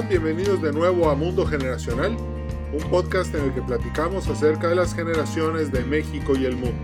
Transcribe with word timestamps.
Bienvenidos 0.00 0.62
de 0.62 0.72
nuevo 0.72 1.10
a 1.10 1.14
Mundo 1.14 1.44
Generacional, 1.44 2.16
un 2.16 2.90
podcast 2.90 3.34
en 3.34 3.44
el 3.44 3.54
que 3.54 3.60
platicamos 3.60 4.26
acerca 4.26 4.70
de 4.70 4.74
las 4.74 4.94
generaciones 4.94 5.70
de 5.70 5.84
México 5.84 6.34
y 6.34 6.46
el 6.46 6.56
mundo. 6.56 6.82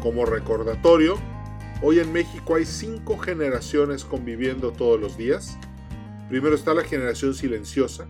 Como 0.00 0.24
recordatorio, 0.24 1.18
hoy 1.82 1.98
en 1.98 2.12
México 2.12 2.54
hay 2.54 2.64
cinco 2.64 3.18
generaciones 3.18 4.04
conviviendo 4.04 4.70
todos 4.70 5.00
los 5.00 5.16
días. 5.16 5.58
Primero 6.28 6.54
está 6.54 6.74
la 6.74 6.84
generación 6.84 7.34
silenciosa, 7.34 8.08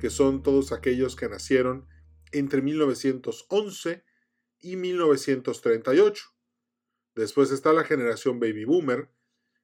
que 0.00 0.10
son 0.10 0.42
todos 0.42 0.72
aquellos 0.72 1.14
que 1.14 1.28
nacieron 1.28 1.86
entre 2.32 2.60
1911 2.60 4.02
y 4.58 4.74
1938. 4.74 6.24
Después 7.14 7.52
está 7.52 7.72
la 7.72 7.84
generación 7.84 8.40
baby 8.40 8.64
boomer, 8.64 9.12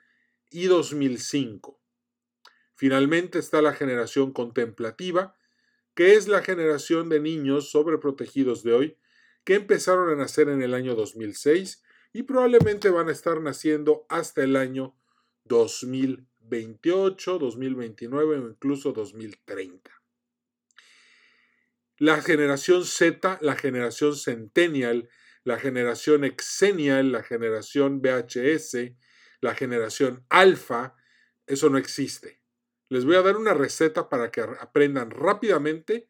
y 0.50 0.66
2005. 0.66 1.80
Finalmente 2.74 3.38
está 3.40 3.62
la 3.62 3.74
generación 3.74 4.34
contemplativa, 4.34 5.38
que 5.96 6.16
es 6.16 6.28
la 6.28 6.44
generación 6.44 7.10
de 7.10 7.20
niños 7.20 7.72
sobreprotegidos 7.72 8.64
de 8.64 8.74
hoy 8.74 8.98
que 9.46 9.56
empezaron 9.56 10.10
a 10.10 10.16
nacer 10.16 10.50
en 10.50 10.62
el 10.62 10.74
año 10.74 10.96
2006 10.96 11.84
y 12.14 12.24
probablemente 12.24 12.90
van 12.90 13.10
a 13.10 13.12
estar 13.12 13.42
naciendo 13.42 14.06
hasta 14.10 14.44
el 14.44 14.56
año 14.56 14.98
2028, 15.46 17.40
2029 17.40 18.40
o 18.40 18.50
incluso 18.50 18.92
2030. 18.92 19.92
La 21.98 22.22
generación 22.22 22.84
Z, 22.84 23.40
la 23.42 23.56
generación 23.56 24.16
Centennial, 24.16 25.10
la 25.44 25.60
generación 25.60 26.26
Exennial, 26.26 27.12
la 27.12 27.24
generación 27.24 28.02
VHS, 28.02 28.92
la 29.40 29.56
generación 29.56 30.26
Alpha, 30.30 30.96
eso 31.48 31.70
no 31.70 31.78
existe. 31.78 32.42
Les 32.90 33.06
voy 33.06 33.16
a 33.16 33.22
dar 33.22 33.38
una 33.38 33.54
receta 33.54 34.10
para 34.10 34.32
que 34.32 34.42
aprendan 34.42 35.10
rápidamente 35.10 36.10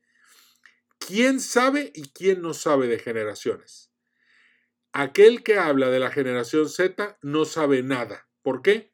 quién 1.00 1.40
sabe 1.40 1.92
y 1.94 2.10
quién 2.10 2.42
no 2.42 2.54
sabe 2.54 2.88
de 2.88 3.00
generaciones. 3.00 3.92
Aquel 4.92 5.44
que 5.44 5.58
habla 5.58 5.90
de 5.90 6.00
la 6.00 6.12
generación 6.12 6.70
Z 6.70 7.18
no 7.22 7.46
sabe 7.46 7.84
nada. 7.84 8.30
¿Por 8.42 8.62
qué? 8.62 8.94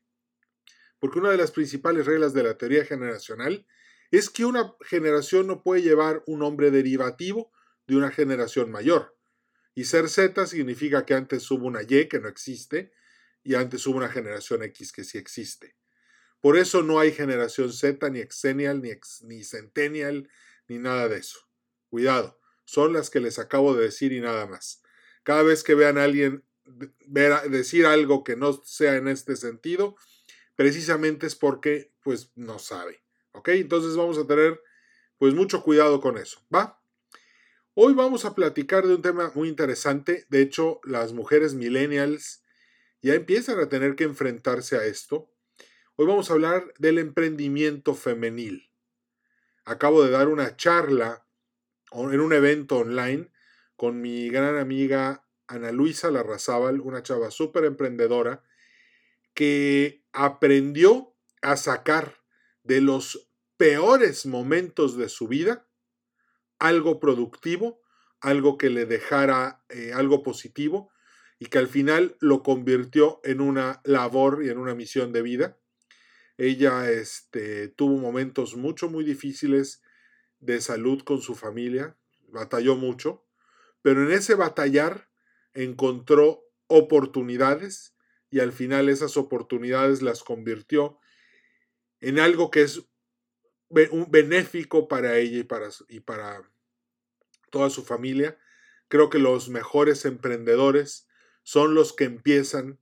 Porque 1.00 1.20
una 1.20 1.32
de 1.32 1.38
las 1.38 1.52
principales 1.52 2.06
reglas 2.06 2.34
de 2.34 2.44
la 2.44 2.58
teoría 2.58 2.86
generacional 2.86 3.66
es 4.12 4.30
que 4.30 4.45
una 4.45 4.76
generación 4.82 5.48
no 5.48 5.64
puede 5.64 5.82
llevar 5.82 6.23
un 6.28 6.40
nombre 6.40 6.70
derivativo 6.70 7.52
de 7.88 7.95
una 7.95 8.12
generación 8.12 8.72
mayor. 8.72 9.18
Y 9.73 9.86
ser 9.86 10.10
Z 10.10 10.45
significa 10.48 11.06
que 11.06 11.14
antes 11.14 11.50
hubo 11.50 11.66
una 11.66 11.82
Y 11.82 12.08
que 12.08 12.20
no 12.20 12.28
existe 12.28 12.92
y 13.44 13.56
antes 13.56 13.88
hubo 13.88 13.98
una 13.98 14.10
generación 14.10 14.64
X 14.64 14.92
que 14.92 15.04
sí 15.04 15.18
existe. 15.18 15.76
Por 16.42 16.58
eso 16.58 16.81
no 16.81 17.00
hay 17.00 17.11
generación 17.11 17.72
Z, 17.72 18.09
ni 18.09 18.20
Exennial, 18.20 18.81
ni, 18.81 18.92
ni 19.21 19.43
Centennial, 19.43 20.30
ni 20.67 20.80
nada 20.80 21.08
de 21.08 21.17
eso. 21.17 21.39
Cuidado, 21.89 22.39
son 22.66 22.93
las 22.93 23.10
que 23.10 23.20
les 23.20 23.39
acabo 23.39 23.76
de 23.76 23.83
decir 23.83 24.11
y 24.11 24.21
nada 24.21 24.48
más. 24.48 24.82
Cada 25.23 25.43
vez 25.43 25.64
que 25.64 25.76
vean 25.76 25.98
a 25.98 26.04
alguien 26.04 26.43
decir 27.48 27.86
algo 27.86 28.23
que 28.23 28.36
no 28.36 28.54
sea 28.64 28.95
en 28.95 29.08
este 29.08 29.36
sentido, 29.36 29.95
precisamente 30.55 31.27
es 31.27 31.36
porque 31.36 31.93
pues 32.04 32.32
no 32.36 32.60
sabe. 32.60 33.04
¿Ok? 33.33 33.49
Entonces 33.49 33.95
vamos 33.95 34.17
a 34.17 34.27
tener 34.27 34.61
pues 35.17 35.33
mucho 35.33 35.64
cuidado 35.64 36.02
con 36.02 36.17
eso. 36.17 36.42
¿Va? 36.54 36.82
Hoy 37.73 37.93
vamos 37.93 38.26
a 38.26 38.36
platicar 38.36 38.86
de 38.86 38.95
un 38.95 39.02
tema 39.02 39.32
muy 39.36 39.48
interesante. 39.48 40.26
De 40.30 40.42
hecho, 40.42 40.82
las 40.83 41.14
mujeres 41.14 41.54
millennials 41.54 42.43
ya 43.02 43.14
empiezan 43.14 43.60
a 43.60 43.70
tener 43.70 43.95
que 43.95 44.04
enfrentarse 44.04 44.76
a 44.76 44.86
esto. 44.86 45.30
Hoy 45.98 46.08
vamos 46.08 46.30
a 46.30 46.34
hablar 46.34 46.74
del 46.80 47.00
emprendimiento 47.00 47.94
femenil. 47.96 48.72
Acabo 49.66 50.02
de 50.04 50.10
dar 50.10 50.30
una 50.30 50.56
charla 50.56 51.28
en 51.92 52.22
un 52.22 52.32
evento 52.32 52.78
online 52.78 53.30
con 53.76 54.00
mi 54.00 54.30
gran 54.30 54.58
amiga 54.58 55.28
Ana 55.48 55.74
Luisa 55.74 56.10
Larrazábal, 56.10 56.80
una 56.80 57.04
chava 57.04 57.30
súper 57.30 57.66
emprendedora, 57.66 58.42
que 59.34 60.06
aprendió 60.14 61.14
a 61.42 61.58
sacar 61.58 62.23
de 62.64 62.80
los 62.80 63.30
peores 63.58 64.26
momentos 64.26 64.98
de 64.98 65.10
su 65.10 65.28
vida 65.28 65.68
algo 66.58 67.02
productivo, 67.02 67.82
algo 68.22 68.58
que 68.58 68.70
le 68.70 68.86
dejara 68.86 69.66
eh, 69.68 69.92
algo 69.94 70.23
positivo 70.23 70.90
y 71.38 71.48
que 71.48 71.58
al 71.58 71.68
final 71.68 72.16
lo 72.22 72.44
convirtió 72.44 73.20
en 73.26 73.42
una 73.42 73.82
labor 73.84 74.42
y 74.42 74.50
en 74.50 74.58
una 74.58 74.73
misión 74.73 75.12
de 75.12 75.22
vida. 75.22 75.58
Ella 76.37 76.89
este, 76.89 77.67
tuvo 77.67 77.97
momentos 77.97 78.55
mucho, 78.55 78.89
muy 78.89 79.03
difíciles 79.03 79.81
de 80.39 80.59
salud 80.61 81.03
con 81.03 81.21
su 81.21 81.36
familia, 81.36 81.97
batalló 82.27 82.75
mucho, 82.75 83.25
pero 83.81 84.03
en 84.03 84.11
ese 84.11 84.36
batallar 84.36 85.09
encontró 85.53 86.43
oportunidades 86.67 87.95
y 88.30 88.39
al 88.39 88.53
final 88.53 88.89
esas 88.89 89.17
oportunidades 89.17 90.02
las 90.02 90.23
convirtió 90.23 90.99
en 91.99 92.19
algo 92.19 92.49
que 92.49 92.63
es 92.63 92.81
un 93.92 94.09
benéfico 94.09 94.87
para 94.87 95.17
ella 95.17 95.39
y 95.39 95.43
para, 95.43 95.69
y 95.87 95.99
para 95.99 96.49
toda 97.52 97.69
su 97.69 97.83
familia. 97.83 98.37
Creo 98.87 99.09
que 99.09 99.19
los 99.19 99.49
mejores 99.49 100.05
emprendedores 100.05 101.08
son 101.43 101.75
los 101.75 101.93
que 101.93 102.05
empiezan 102.05 102.80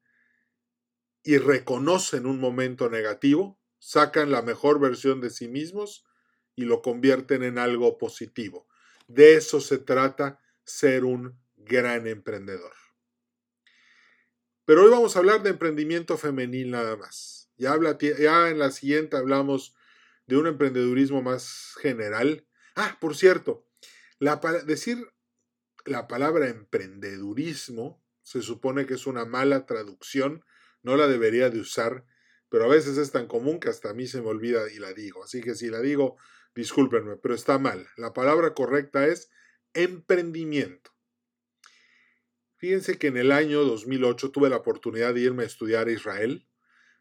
y 1.24 1.38
reconocen 1.38 2.26
un 2.26 2.40
momento 2.40 2.90
negativo, 2.90 3.60
sacan 3.78 4.32
la 4.32 4.42
mejor 4.42 4.80
versión 4.80 5.22
de 5.22 5.30
sí 5.30 5.48
mismos 5.48 6.06
y 6.56 6.64
lo 6.64 6.82
convierten 6.82 7.44
en 7.44 7.58
algo 7.58 7.98
positivo. 7.98 8.68
De 9.08 9.36
eso 9.36 9.62
se 9.62 9.78
trata 9.78 10.40
ser 10.64 11.04
un 11.04 11.40
gran 11.58 12.08
emprendedor. 12.08 12.74
Pero 14.66 14.84
hoy 14.84 14.92
vamos 14.92 15.16
a 15.16 15.20
hablar 15.20 15.42
de 15.42 15.50
emprendimiento 15.50 16.18
femenil 16.18 16.72
nada 16.72 16.96
más. 16.96 17.50
Ya, 17.58 17.72
habla, 17.72 17.98
ya 17.98 18.50
en 18.50 18.60
la 18.60 18.72
siguiente 18.72 19.18
hablamos 19.18 19.76
de 20.28 20.38
un 20.38 20.48
emprendedurismo 20.48 21.22
más 21.24 21.74
general. 21.82 22.46
Ah, 22.76 22.98
por 23.02 23.18
cierto, 23.18 23.66
la, 24.20 24.40
decir 24.66 25.12
la 25.86 26.08
palabra 26.08 26.50
emprendedurismo 26.50 28.04
se 28.22 28.44
supone 28.44 28.86
que 28.86 28.94
es 28.94 29.08
una 29.08 29.26
mala 29.26 29.66
traducción 29.66 30.46
no 30.82 30.98
la 30.98 31.08
debería 31.08 31.50
de 31.50 31.60
usar, 31.60 32.06
pero 32.50 32.66
a 32.66 32.68
veces 32.68 32.98
es 32.98 33.12
tan 33.12 33.28
común 33.28 33.60
que 33.60 33.70
hasta 33.70 33.92
a 33.92 33.94
mí 33.94 34.08
se 34.08 34.22
me 34.22 34.28
olvida 34.28 34.72
y 34.72 34.80
la 34.80 34.94
digo. 34.94 35.24
Así 35.24 35.42
que 35.42 35.56
si 35.56 35.70
la 35.70 35.82
digo, 35.82 36.18
discúlpenme, 36.56 37.18
pero 37.18 37.36
está 37.36 37.60
mal. 37.60 37.88
La 37.98 38.14
palabra 38.14 38.54
correcta 38.54 39.08
es 39.08 39.30
emprendimiento. 39.74 40.92
Fíjense 42.58 42.98
que 42.98 43.08
en 43.08 43.18
el 43.18 43.32
año 43.32 43.64
2008 43.64 44.32
tuve 44.32 44.50
la 44.50 44.58
oportunidad 44.58 45.14
de 45.14 45.22
irme 45.22 45.44
a 45.44 45.48
estudiar 45.48 45.88
a 45.88 45.92
Israel, 45.92 46.48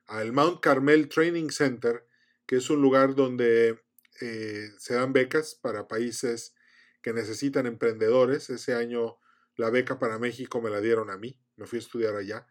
al 0.07 0.33
Mount 0.33 0.61
Carmel 0.61 1.09
Training 1.09 1.51
Center, 1.51 2.07
que 2.47 2.57
es 2.57 2.71
un 2.71 2.81
lugar 2.81 3.15
donde 3.15 3.81
eh, 4.21 4.69
se 4.79 4.95
dan 4.95 5.13
becas 5.13 5.55
para 5.55 5.89
países 5.89 6.55
que 7.03 7.13
necesitan 7.13 7.67
emprendedores. 7.67 8.51
Ese 8.51 8.75
año 8.75 9.19
la 9.57 9.71
beca 9.71 9.99
para 9.99 10.19
México 10.19 10.61
me 10.61 10.71
la 10.71 10.81
dieron 10.81 11.11
a 11.11 11.19
mí, 11.19 11.41
me 11.57 11.67
fui 11.67 11.79
a 11.79 11.83
estudiar 11.83 12.15
allá. 12.15 12.47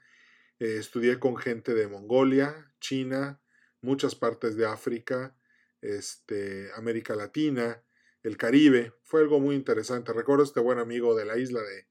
Eh, 0.59 0.77
estudié 0.77 1.19
con 1.19 1.37
gente 1.37 1.73
de 1.75 1.87
Mongolia, 1.87 2.73
China, 2.79 3.39
muchas 3.81 4.15
partes 4.15 4.55
de 4.55 4.65
África, 4.65 5.35
este, 5.81 6.69
América 6.75 7.15
Latina, 7.15 7.83
el 8.23 8.37
Caribe. 8.37 8.93
Fue 9.03 9.21
algo 9.21 9.39
muy 9.39 9.55
interesante. 9.55 10.13
Recuerdo 10.13 10.43
este 10.43 10.59
buen 10.59 10.79
amigo 10.79 11.15
de 11.15 11.25
la 11.25 11.37
isla 11.37 11.61
de 11.61 11.87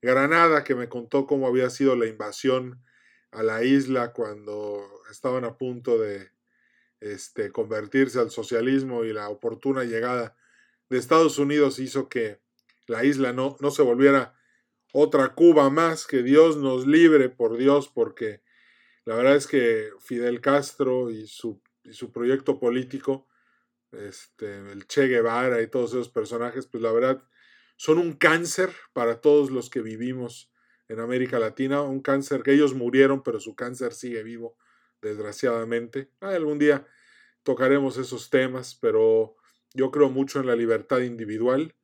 Granada 0.00 0.62
que 0.62 0.76
me 0.76 0.88
contó 0.88 1.26
cómo 1.26 1.48
había 1.48 1.68
sido 1.68 1.96
la 1.96 2.06
invasión 2.06 2.84
a 3.32 3.42
la 3.42 3.64
isla 3.64 4.12
cuando 4.12 4.88
estaban 5.10 5.44
a 5.44 5.58
punto 5.58 5.98
de 5.98 6.30
este, 7.00 7.50
convertirse 7.50 8.20
al 8.20 8.30
socialismo 8.30 9.04
y 9.04 9.12
la 9.12 9.28
oportuna 9.28 9.82
llegada 9.82 10.36
de 10.88 10.98
Estados 10.98 11.38
Unidos 11.38 11.80
hizo 11.80 12.08
que 12.08 12.40
la 12.86 13.04
isla 13.04 13.32
no, 13.32 13.56
no 13.60 13.72
se 13.72 13.82
volviera 13.82 14.35
otra 14.98 15.34
Cuba 15.34 15.68
más, 15.68 16.06
que 16.06 16.22
Dios 16.22 16.56
nos 16.56 16.86
libre 16.86 17.28
por 17.28 17.58
Dios, 17.58 17.90
porque 17.92 18.40
la 19.04 19.14
verdad 19.14 19.36
es 19.36 19.46
que 19.46 19.90
Fidel 20.00 20.40
Castro 20.40 21.10
y 21.10 21.26
su, 21.26 21.60
proyecto 22.14 22.58
político, 22.58 23.28
este, 23.92 24.56
el 24.56 24.86
Che 24.86 25.06
Guevara 25.06 25.60
y 25.60 25.68
todos 25.68 25.90
esos 25.90 26.08
personajes, 26.08 26.66
pues 26.66 26.82
la 26.82 26.92
verdad 26.92 27.22
son 27.76 27.98
un 27.98 28.14
cáncer 28.14 28.70
para 28.94 29.20
todos 29.20 29.50
los 29.50 29.68
que 29.68 29.82
vivimos 29.82 30.50
en 30.88 31.00
América 31.00 31.38
Latina, 31.38 31.82
un 31.82 32.00
cáncer 32.00 32.42
que 32.42 32.54
ellos 32.54 32.72
murieron, 32.72 33.22
pero 33.22 33.38
su 33.38 33.54
cáncer 33.54 33.92
sigue 33.92 34.22
vivo, 34.22 34.56
desgraciadamente. 35.02 36.10
algún 36.20 36.58
día 36.58 36.86
tocaremos 37.42 37.98
esos 37.98 38.30
temas, 38.30 38.74
pero 38.80 39.36
yo 39.74 39.90
creo 39.90 40.08
mucho 40.08 40.40
en 40.40 40.46
la 40.46 40.56
libertad 40.56 41.00
individual 41.00 41.74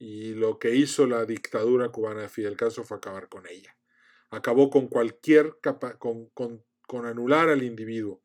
y 0.00 0.32
lo 0.32 0.58
que 0.58 0.74
hizo 0.74 1.06
la 1.06 1.26
dictadura 1.26 1.90
cubana 1.90 2.22
de 2.22 2.30
Fidel 2.30 2.56
Castro 2.56 2.84
fue 2.84 2.96
acabar 2.96 3.28
con 3.28 3.46
ella. 3.46 3.76
Acabó 4.30 4.70
con 4.70 4.88
cualquier 4.88 5.58
con, 5.98 6.30
con, 6.30 6.64
con 6.86 7.06
anular 7.06 7.50
al 7.50 7.62
individuo. 7.62 8.22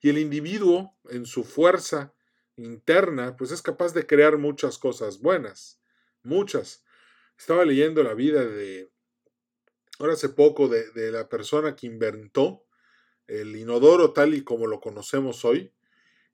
Y 0.00 0.08
el 0.08 0.16
individuo, 0.16 0.96
en 1.10 1.26
su 1.26 1.44
fuerza 1.44 2.14
interna, 2.56 3.36
pues 3.36 3.50
es 3.50 3.60
capaz 3.60 3.92
de 3.92 4.06
crear 4.06 4.38
muchas 4.38 4.78
cosas 4.78 5.20
buenas, 5.20 5.82
muchas. 6.22 6.82
Estaba 7.38 7.66
leyendo 7.66 8.02
la 8.02 8.14
vida 8.14 8.46
de, 8.46 8.90
ahora 9.98 10.14
hace 10.14 10.30
poco, 10.30 10.66
de, 10.66 10.90
de 10.92 11.12
la 11.12 11.28
persona 11.28 11.76
que 11.76 11.86
inventó 11.86 12.64
el 13.26 13.54
inodoro 13.54 14.14
tal 14.14 14.32
y 14.32 14.42
como 14.44 14.66
lo 14.66 14.80
conocemos 14.80 15.44
hoy. 15.44 15.74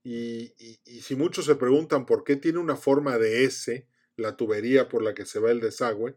Y, 0.04 0.54
y, 0.84 1.00
si 1.00 1.16
muchos 1.16 1.46
se 1.46 1.56
preguntan 1.56 2.06
por 2.06 2.22
qué 2.22 2.36
tiene 2.36 2.58
una 2.58 2.76
forma 2.76 3.18
de 3.18 3.44
S, 3.44 3.88
la 4.16 4.36
tubería 4.36 4.88
por 4.88 5.02
la 5.02 5.14
que 5.14 5.26
se 5.26 5.40
va 5.40 5.50
el 5.50 5.60
desagüe, 5.60 6.16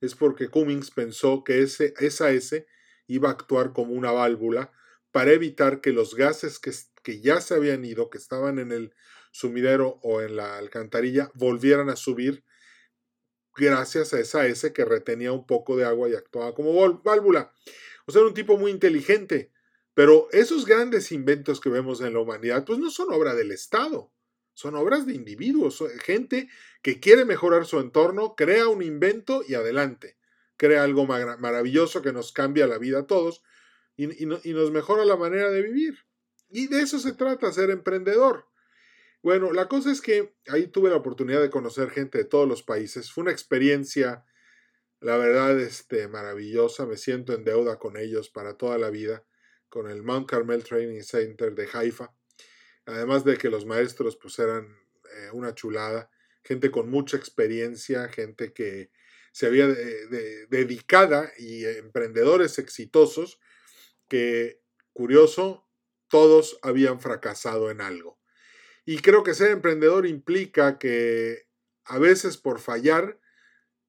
es 0.00 0.14
porque 0.14 0.48
Cummings 0.48 0.90
pensó 0.90 1.44
que 1.44 1.62
ese, 1.62 1.94
esa 1.98 2.30
S 2.30 2.66
iba 3.06 3.28
a 3.28 3.32
actuar 3.32 3.72
como 3.72 3.92
una 3.92 4.12
válvula 4.12 4.72
para 5.10 5.32
evitar 5.32 5.80
que 5.80 5.92
los 5.92 6.14
gases 6.14 6.58
que, 6.58 6.72
que 7.02 7.20
ya 7.20 7.40
se 7.40 7.54
habían 7.54 7.84
ido, 7.84 8.10
que 8.10 8.18
estaban 8.18 8.58
en 8.58 8.72
el 8.72 8.94
sumidero 9.32 9.98
o 10.02 10.22
en 10.22 10.36
la 10.36 10.56
alcantarilla, 10.58 11.30
volvieran 11.34 11.88
a 11.90 11.96
subir 11.96 12.44
gracias 13.56 14.14
a 14.14 14.20
esa 14.20 14.46
S 14.46 14.72
que 14.72 14.84
retenía 14.84 15.32
un 15.32 15.46
poco 15.46 15.76
de 15.76 15.84
agua 15.84 16.08
y 16.08 16.14
actuaba 16.14 16.54
como 16.54 17.00
válvula. 17.02 17.52
O 18.06 18.12
sea, 18.12 18.20
era 18.20 18.28
un 18.28 18.34
tipo 18.34 18.56
muy 18.56 18.70
inteligente. 18.70 19.52
Pero 19.94 20.28
esos 20.32 20.66
grandes 20.66 21.12
inventos 21.12 21.60
que 21.60 21.68
vemos 21.68 22.00
en 22.00 22.14
la 22.14 22.20
humanidad, 22.20 22.64
pues 22.64 22.78
no 22.78 22.90
son 22.90 23.12
obra 23.12 23.34
del 23.34 23.50
Estado, 23.50 24.12
son 24.60 24.74
obras 24.74 25.06
de 25.06 25.14
individuos, 25.14 25.82
gente 26.02 26.50
que 26.82 27.00
quiere 27.00 27.24
mejorar 27.24 27.64
su 27.64 27.80
entorno, 27.80 28.34
crea 28.36 28.68
un 28.68 28.82
invento 28.82 29.42
y 29.48 29.54
adelante, 29.54 30.18
crea 30.58 30.82
algo 30.82 31.06
maravilloso 31.06 32.02
que 32.02 32.12
nos 32.12 32.32
cambia 32.32 32.66
la 32.66 32.76
vida 32.76 33.00
a 33.00 33.06
todos 33.06 33.42
y, 33.96 34.26
nos 34.26 34.70
mejora 34.70 35.06
la 35.06 35.16
manera 35.16 35.50
de 35.50 35.62
vivir. 35.62 36.00
Y 36.50 36.66
de 36.66 36.82
eso 36.82 36.98
se 36.98 37.14
trata, 37.14 37.50
ser 37.52 37.70
emprendedor. 37.70 38.48
Bueno, 39.22 39.50
la 39.50 39.66
cosa 39.66 39.90
es 39.90 40.02
que 40.02 40.34
ahí 40.48 40.66
tuve 40.66 40.90
la 40.90 40.96
oportunidad 40.96 41.40
de 41.40 41.48
conocer 41.48 41.88
gente 41.88 42.18
de 42.18 42.24
todos 42.24 42.46
los 42.46 42.62
países. 42.62 43.10
Fue 43.10 43.22
una 43.22 43.32
experiencia, 43.32 44.26
la 45.00 45.16
verdad, 45.16 45.58
este, 45.58 46.06
maravillosa. 46.08 46.84
Me 46.84 46.98
siento 46.98 47.32
en 47.32 47.44
deuda 47.44 47.78
con 47.78 47.96
ellos 47.96 48.28
para 48.28 48.58
toda 48.58 48.76
la 48.76 48.90
vida, 48.90 49.24
con 49.70 49.90
el 49.90 50.02
Mount 50.02 50.28
Carmel 50.28 50.64
Training 50.64 51.00
Center 51.00 51.54
de 51.54 51.66
Haifa. 51.72 52.12
Además 52.90 53.24
de 53.24 53.36
que 53.36 53.50
los 53.50 53.66
maestros 53.66 54.16
pues 54.16 54.38
eran 54.38 54.66
eh, 54.66 55.30
una 55.32 55.54
chulada, 55.54 56.10
gente 56.42 56.70
con 56.70 56.90
mucha 56.90 57.16
experiencia, 57.16 58.08
gente 58.08 58.52
que 58.52 58.90
se 59.32 59.46
había 59.46 59.68
dedicada 59.68 61.30
y 61.38 61.64
emprendedores 61.64 62.58
exitosos 62.58 63.38
que, 64.08 64.60
curioso, 64.92 65.68
todos 66.08 66.58
habían 66.62 67.00
fracasado 67.00 67.70
en 67.70 67.80
algo. 67.80 68.18
Y 68.84 68.98
creo 68.98 69.22
que 69.22 69.34
ser 69.34 69.52
emprendedor 69.52 70.06
implica 70.06 70.78
que 70.78 71.46
a 71.84 71.98
veces 71.98 72.36
por 72.36 72.58
fallar 72.58 73.20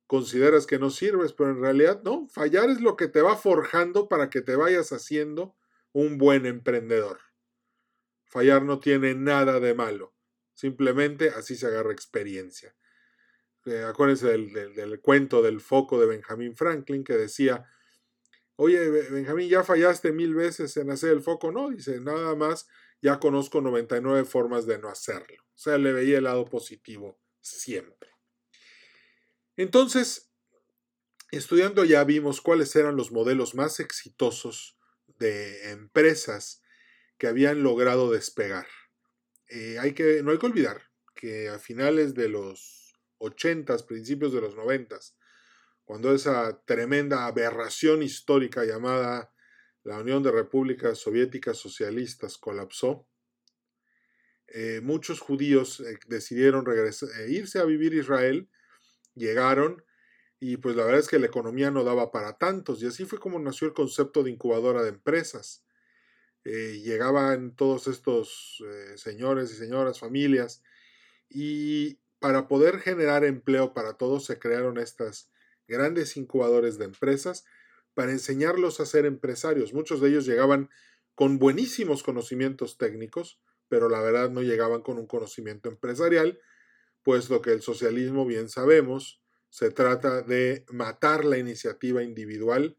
consideras 0.05 0.67
que 0.67 0.77
no 0.77 0.89
sirves, 0.89 1.33
pero 1.33 1.51
en 1.51 1.61
realidad 1.61 2.01
no, 2.03 2.27
fallar 2.27 2.69
es 2.69 2.81
lo 2.81 2.95
que 2.97 3.07
te 3.07 3.21
va 3.21 3.37
forjando 3.37 4.09
para 4.09 4.29
que 4.29 4.41
te 4.41 4.55
vayas 4.55 4.91
haciendo 4.91 5.55
un 5.93 6.17
buen 6.17 6.45
emprendedor. 6.45 7.30
Fallar 8.31 8.63
no 8.63 8.79
tiene 8.79 9.13
nada 9.13 9.59
de 9.59 9.73
malo, 9.73 10.15
simplemente 10.53 11.31
así 11.31 11.57
se 11.57 11.67
agarra 11.67 11.91
experiencia. 11.91 12.73
Eh, 13.65 13.83
acuérdense 13.83 14.27
del, 14.27 14.53
del, 14.73 15.01
cuento 15.01 15.41
del 15.41 15.59
foco 15.59 15.99
de 15.99 16.07
Benjamin 16.07 16.55
Franklin 16.55 17.03
que 17.03 17.17
decía, 17.17 17.69
oye, 18.55 18.89
Benjamín, 18.89 19.49
ya 19.49 19.65
fallaste 19.65 20.13
mil 20.13 20.33
veces 20.33 20.77
en 20.77 20.89
hacer 20.91 21.11
el 21.11 21.21
foco. 21.21 21.51
No, 21.51 21.71
dice, 21.71 21.99
nada 21.99 22.33
más, 22.35 22.69
ya 23.01 23.19
conozco 23.19 23.59
99 23.59 24.23
formas 24.23 24.65
de 24.65 24.79
no 24.79 24.87
hacerlo. 24.87 25.43
O 25.43 25.57
sea, 25.57 25.77
le 25.77 25.91
veía 25.91 26.19
el 26.19 26.23
lado 26.23 26.45
positivo 26.45 27.19
siempre. 27.41 28.11
Entonces, 29.57 30.31
estudiando 31.31 31.83
ya 31.83 32.05
vimos 32.05 32.39
cuáles 32.39 32.73
eran 32.77 32.95
los 32.95 33.11
modelos 33.11 33.55
más 33.55 33.81
exitosos 33.81 34.79
de 35.19 35.71
empresas 35.71 36.60
que 37.21 37.27
habían 37.27 37.61
logrado 37.61 38.11
despegar. 38.11 38.65
Eh, 39.47 39.77
hay 39.77 39.93
que, 39.93 40.23
no 40.23 40.31
hay 40.31 40.39
que 40.39 40.47
olvidar 40.47 40.81
que 41.13 41.49
a 41.49 41.59
finales 41.59 42.15
de 42.15 42.29
los 42.29 42.95
80, 43.19 43.77
principios 43.85 44.33
de 44.33 44.41
los 44.41 44.55
90, 44.55 44.97
cuando 45.85 46.15
esa 46.15 46.63
tremenda 46.65 47.27
aberración 47.27 48.01
histórica 48.01 48.65
llamada 48.65 49.31
la 49.83 49.99
Unión 49.99 50.23
de 50.23 50.31
Repúblicas 50.31 50.97
Soviéticas 50.97 51.57
Socialistas 51.57 52.39
colapsó, 52.39 53.07
eh, 54.47 54.81
muchos 54.81 55.19
judíos 55.19 55.79
eh, 55.79 55.99
decidieron 56.07 56.65
irse 57.27 57.59
a 57.59 57.65
vivir 57.65 57.93
a 57.93 57.97
Israel, 57.97 58.49
llegaron 59.13 59.85
y 60.39 60.57
pues 60.57 60.75
la 60.75 60.85
verdad 60.85 61.01
es 61.01 61.07
que 61.07 61.19
la 61.19 61.27
economía 61.27 61.69
no 61.69 61.83
daba 61.83 62.11
para 62.11 62.39
tantos 62.39 62.81
y 62.81 62.87
así 62.87 63.05
fue 63.05 63.19
como 63.19 63.37
nació 63.37 63.67
el 63.67 63.75
concepto 63.75 64.23
de 64.23 64.31
incubadora 64.31 64.81
de 64.81 64.89
empresas. 64.89 65.63
Llegaban 66.43 67.55
todos 67.55 67.87
estos 67.87 68.63
señores 68.95 69.51
y 69.51 69.55
señoras, 69.55 69.99
familias 69.99 70.63
y 71.29 71.99
para 72.19 72.47
poder 72.47 72.79
generar 72.79 73.23
empleo 73.23 73.73
para 73.73 73.93
todos 73.93 74.25
se 74.25 74.37
crearon 74.37 74.77
estas 74.77 75.31
grandes 75.67 76.17
incubadores 76.17 76.77
de 76.77 76.85
empresas 76.85 77.45
para 77.93 78.11
enseñarlos 78.11 78.79
a 78.79 78.85
ser 78.85 79.05
empresarios. 79.05 79.73
Muchos 79.73 80.01
de 80.01 80.09
ellos 80.09 80.25
llegaban 80.25 80.69
con 81.15 81.39
buenísimos 81.39 82.03
conocimientos 82.03 82.77
técnicos, 82.77 83.39
pero 83.67 83.89
la 83.89 84.01
verdad 84.01 84.29
no 84.29 84.41
llegaban 84.41 84.81
con 84.81 84.97
un 84.97 85.07
conocimiento 85.07 85.69
empresarial, 85.69 86.39
puesto 87.03 87.41
que 87.41 87.51
el 87.51 87.61
socialismo, 87.61 88.25
bien 88.25 88.49
sabemos, 88.49 89.21
se 89.49 89.71
trata 89.71 90.21
de 90.21 90.65
matar 90.69 91.25
la 91.25 91.37
iniciativa 91.37 92.03
individual 92.03 92.77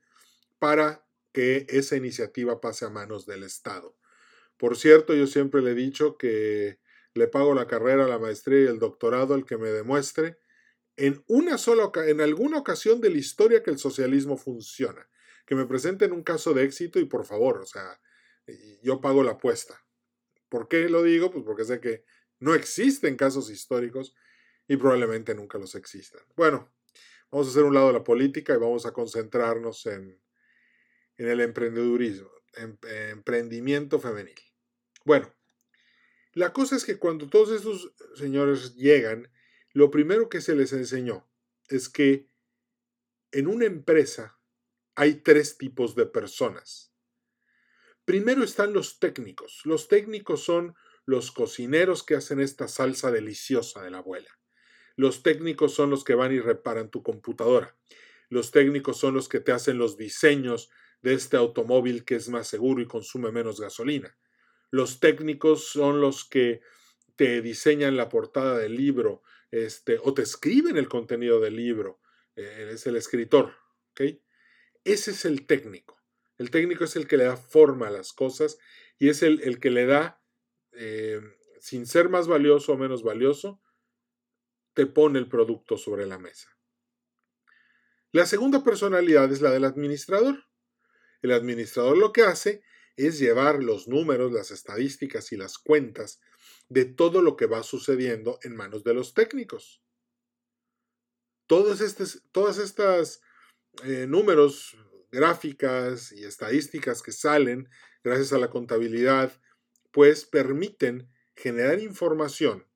para 0.58 1.04
que 1.32 1.66
esa 1.68 1.96
iniciativa 1.96 2.60
pase 2.60 2.84
a 2.84 2.90
manos 2.90 3.26
del 3.26 3.42
Estado. 3.42 3.96
Por 4.56 4.76
cierto, 4.76 5.14
yo 5.14 5.26
siempre 5.26 5.62
le 5.62 5.72
he 5.72 5.74
dicho 5.74 6.16
que 6.16 6.78
le 7.14 7.26
pago 7.26 7.54
la 7.54 7.66
carrera, 7.66 8.06
la 8.06 8.18
maestría 8.18 8.60
y 8.60 8.66
el 8.66 8.78
doctorado 8.78 9.34
al 9.34 9.44
que 9.44 9.58
me 9.58 9.68
demuestre 9.68 10.38
en 10.96 11.24
una 11.26 11.58
sola 11.58 11.90
en 12.06 12.20
alguna 12.20 12.58
ocasión 12.58 13.00
de 13.00 13.10
la 13.10 13.18
historia 13.18 13.62
que 13.62 13.70
el 13.70 13.78
socialismo 13.78 14.36
funciona. 14.36 15.08
Que 15.46 15.54
me 15.54 15.66
presenten 15.66 16.12
un 16.12 16.22
caso 16.22 16.54
de 16.54 16.64
éxito 16.64 17.00
y 17.00 17.06
por 17.06 17.24
favor, 17.24 17.58
o 17.58 17.66
sea, 17.66 18.00
yo 18.82 19.00
pago 19.00 19.22
la 19.22 19.32
apuesta. 19.32 19.84
¿Por 20.48 20.68
qué 20.68 20.88
lo 20.88 21.02
digo? 21.02 21.30
Pues 21.30 21.44
porque 21.44 21.64
sé 21.64 21.80
que 21.80 22.04
no 22.38 22.54
existen 22.54 23.16
casos 23.16 23.50
históricos 23.50 24.14
y 24.68 24.76
probablemente 24.76 25.34
nunca 25.34 25.58
los 25.58 25.74
existan. 25.74 26.22
Bueno, 26.36 26.72
vamos 27.30 27.48
a 27.48 27.50
hacer 27.50 27.64
un 27.64 27.74
lado 27.74 27.88
de 27.88 27.94
la 27.94 28.04
política 28.04 28.54
y 28.54 28.58
vamos 28.58 28.86
a 28.86 28.92
concentrarnos 28.92 29.86
en, 29.86 30.21
en 31.18 31.28
el 31.28 31.40
emprendedurismo, 31.40 32.30
en, 32.54 32.78
emprendimiento 33.10 34.00
femenil. 34.00 34.40
Bueno, 35.04 35.32
la 36.32 36.52
cosa 36.52 36.76
es 36.76 36.84
que 36.84 36.98
cuando 36.98 37.28
todos 37.28 37.50
estos 37.50 37.92
señores 38.14 38.74
llegan, 38.74 39.30
lo 39.72 39.90
primero 39.90 40.28
que 40.28 40.40
se 40.40 40.54
les 40.54 40.72
enseñó 40.72 41.28
es 41.68 41.88
que 41.88 42.28
en 43.30 43.46
una 43.46 43.64
empresa 43.64 44.38
hay 44.94 45.16
tres 45.16 45.56
tipos 45.58 45.94
de 45.94 46.06
personas. 46.06 46.92
Primero 48.04 48.44
están 48.44 48.72
los 48.72 48.98
técnicos. 48.98 49.60
Los 49.64 49.88
técnicos 49.88 50.44
son 50.44 50.74
los 51.06 51.32
cocineros 51.32 52.02
que 52.02 52.14
hacen 52.14 52.40
esta 52.40 52.68
salsa 52.68 53.10
deliciosa 53.10 53.82
de 53.82 53.90
la 53.90 53.98
abuela. 53.98 54.38
Los 54.96 55.22
técnicos 55.22 55.74
son 55.74 55.90
los 55.90 56.04
que 56.04 56.14
van 56.14 56.32
y 56.32 56.40
reparan 56.40 56.90
tu 56.90 57.02
computadora. 57.02 57.76
Los 58.28 58.50
técnicos 58.50 58.98
son 58.98 59.14
los 59.14 59.28
que 59.28 59.40
te 59.40 59.52
hacen 59.52 59.78
los 59.78 59.96
diseños 59.96 60.70
de 61.02 61.14
este 61.14 61.36
automóvil 61.36 62.04
que 62.04 62.16
es 62.16 62.28
más 62.28 62.48
seguro 62.48 62.80
y 62.80 62.86
consume 62.86 63.30
menos 63.32 63.60
gasolina. 63.60 64.16
Los 64.70 65.00
técnicos 65.00 65.68
son 65.68 66.00
los 66.00 66.24
que 66.24 66.62
te 67.16 67.42
diseñan 67.42 67.96
la 67.96 68.08
portada 68.08 68.56
del 68.58 68.76
libro, 68.76 69.22
este, 69.50 69.98
o 70.02 70.14
te 70.14 70.22
escriben 70.22 70.78
el 70.78 70.88
contenido 70.88 71.40
del 71.40 71.56
libro, 71.56 72.00
eh, 72.36 72.70
es 72.72 72.86
el 72.86 72.96
escritor. 72.96 73.54
Ese 74.84 75.10
es 75.10 75.24
el 75.24 75.46
técnico. 75.46 76.00
El 76.38 76.50
técnico 76.50 76.84
es 76.84 76.96
el 76.96 77.06
que 77.06 77.16
le 77.16 77.24
da 77.24 77.36
forma 77.36 77.88
a 77.88 77.90
las 77.90 78.12
cosas 78.12 78.58
y 78.98 79.08
es 79.08 79.22
el, 79.22 79.42
el 79.42 79.60
que 79.60 79.70
le 79.70 79.86
da, 79.86 80.22
eh, 80.72 81.20
sin 81.60 81.86
ser 81.86 82.08
más 82.08 82.26
valioso 82.26 82.72
o 82.72 82.78
menos 82.78 83.02
valioso, 83.02 83.60
te 84.74 84.86
pone 84.86 85.18
el 85.18 85.28
producto 85.28 85.76
sobre 85.76 86.06
la 86.06 86.18
mesa. 86.18 86.48
La 88.10 88.26
segunda 88.26 88.64
personalidad 88.64 89.30
es 89.30 89.40
la 89.40 89.50
del 89.50 89.64
administrador. 89.64 90.44
El 91.22 91.32
administrador 91.32 91.96
lo 91.96 92.12
que 92.12 92.22
hace 92.22 92.62
es 92.96 93.18
llevar 93.18 93.62
los 93.62 93.88
números, 93.88 94.32
las 94.32 94.50
estadísticas 94.50 95.32
y 95.32 95.36
las 95.36 95.56
cuentas 95.56 96.20
de 96.68 96.84
todo 96.84 97.22
lo 97.22 97.36
que 97.36 97.46
va 97.46 97.62
sucediendo 97.62 98.38
en 98.42 98.56
manos 98.56 98.84
de 98.84 98.94
los 98.94 99.14
técnicos. 99.14 99.82
Todos 101.46 101.80
estos 101.80 102.22
todas 102.32 102.58
estas 102.58 103.20
eh, 103.84 104.06
números, 104.08 104.76
gráficas 105.10 106.12
y 106.12 106.24
estadísticas 106.24 107.02
que 107.02 107.12
salen 107.12 107.68
gracias 108.02 108.32
a 108.32 108.38
la 108.38 108.50
contabilidad, 108.50 109.40
pues 109.90 110.24
permiten 110.24 111.10
generar 111.36 111.80
información 111.80 112.66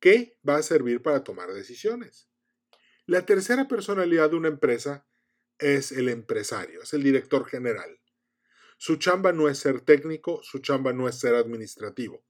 que 0.00 0.38
va 0.46 0.56
a 0.56 0.62
servir 0.62 1.02
para 1.02 1.24
tomar 1.24 1.52
decisiones. 1.52 2.28
La 3.06 3.26
tercera 3.26 3.68
personalidad 3.68 4.30
de 4.30 4.36
una 4.36 4.48
empresa 4.48 5.06
es 5.58 5.92
el 5.92 6.08
empresario, 6.08 6.82
es 6.82 6.92
el 6.94 7.02
director 7.02 7.46
general. 7.46 8.00
Su 8.76 8.96
chamba 8.96 9.32
no 9.32 9.48
es 9.48 9.58
ser 9.58 9.80
técnico, 9.80 10.42
su 10.42 10.58
chamba 10.58 10.92
no 10.92 11.08
es 11.08 11.18
ser 11.18 11.34
administrativo. 11.34 12.24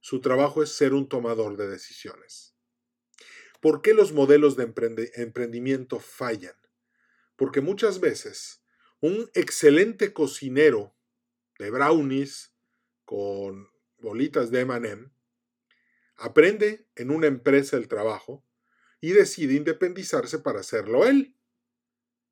Su 0.00 0.20
trabajo 0.20 0.62
es 0.62 0.72
ser 0.72 0.94
un 0.94 1.08
tomador 1.08 1.56
de 1.56 1.68
decisiones. 1.68 2.54
¿Por 3.60 3.82
qué 3.82 3.94
los 3.94 4.12
modelos 4.12 4.56
de 4.56 4.72
emprendimiento 5.14 5.98
fallan? 5.98 6.56
Porque 7.36 7.60
muchas 7.60 8.00
veces 8.00 8.62
un 9.00 9.30
excelente 9.34 10.12
cocinero 10.12 10.94
de 11.58 11.70
brownies 11.70 12.52
con 13.04 13.68
bolitas 13.98 14.50
de 14.50 14.60
M&M 14.60 15.10
aprende 16.16 16.86
en 16.96 17.10
una 17.10 17.26
empresa 17.26 17.76
el 17.76 17.88
trabajo 17.88 18.44
y 19.00 19.10
decide 19.10 19.54
independizarse 19.54 20.38
para 20.38 20.60
hacerlo 20.60 21.06
él. 21.06 21.35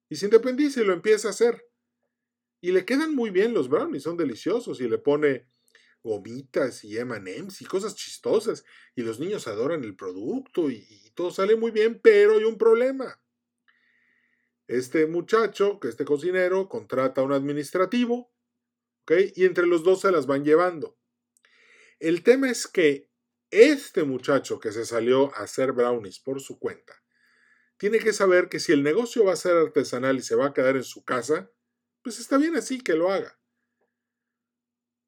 Y 0.09 0.17
se 0.17 0.27
independiza 0.27 0.81
y 0.81 0.85
lo 0.85 0.93
empieza 0.93 1.29
a 1.29 1.31
hacer. 1.33 1.67
Y 2.61 2.73
le 2.73 2.85
quedan 2.85 3.15
muy 3.15 3.31
bien 3.31 3.55
los 3.55 3.69
brownies, 3.69 4.05
son 4.05 4.17
deliciosos 4.17 4.81
y 4.81 4.89
le 4.89 4.99
pone 4.99 5.49
gomitas 6.03 6.85
y 6.85 6.99
M&M's 6.99 7.63
y 7.63 7.65
cosas 7.65 7.95
chistosas 7.95 8.65
y 8.95 9.03
los 9.03 9.19
niños 9.19 9.49
adoran 9.49 9.85
el 9.85 9.97
producto 9.97 10.71
y, 10.71 10.87
y 10.89 11.11
todo 11.11 11.31
sale 11.31 11.57
muy 11.57 11.71
bien, 11.71 12.01
pero 12.03 12.37
hay 12.37 12.45
un 12.45 12.59
problema. 12.59 13.21
Este 14.67 15.07
muchacho, 15.07 15.79
que 15.79 15.89
este 15.89 16.05
cocinero, 16.05 16.69
contrata 16.69 17.21
a 17.21 17.25
un 17.25 17.33
administrativo, 17.33 18.33
¿ok? 19.03 19.13
Y 19.35 19.45
entre 19.45 19.67
los 19.67 19.83
dos 19.83 20.01
se 20.01 20.11
las 20.11 20.27
van 20.27 20.45
llevando. 20.45 20.97
El 22.01 22.23
tema 22.23 22.51
es 22.51 22.67
que 22.67 23.11
este 23.51 24.05
muchacho 24.05 24.59
que 24.59 24.73
se 24.73 24.85
salió 24.85 25.35
a 25.37 25.43
hacer 25.45 25.73
brownies 25.73 26.19
por 26.19 26.41
su 26.41 26.59
cuenta, 26.59 27.04
tiene 27.85 27.99
que 27.99 28.15
saber 28.15 28.49
que 28.49 28.61
si 28.61 28.73
el 28.73 28.83
negocio 28.83 29.27
va 29.27 29.35
a 29.35 29.37
ser 29.37 29.59
artesanal 29.59 30.17
y 30.17 30.23
se 30.23 30.37
va 30.37 30.47
a 30.47 30.53
quedar 30.55 30.75
en 30.75 30.85
su 30.85 31.05
casa, 31.05 31.53
pues 32.01 32.19
está 32.19 32.39
bien 32.39 32.57
así 32.57 32.81
que 32.81 32.95
lo 32.95 33.13
haga. 33.13 33.39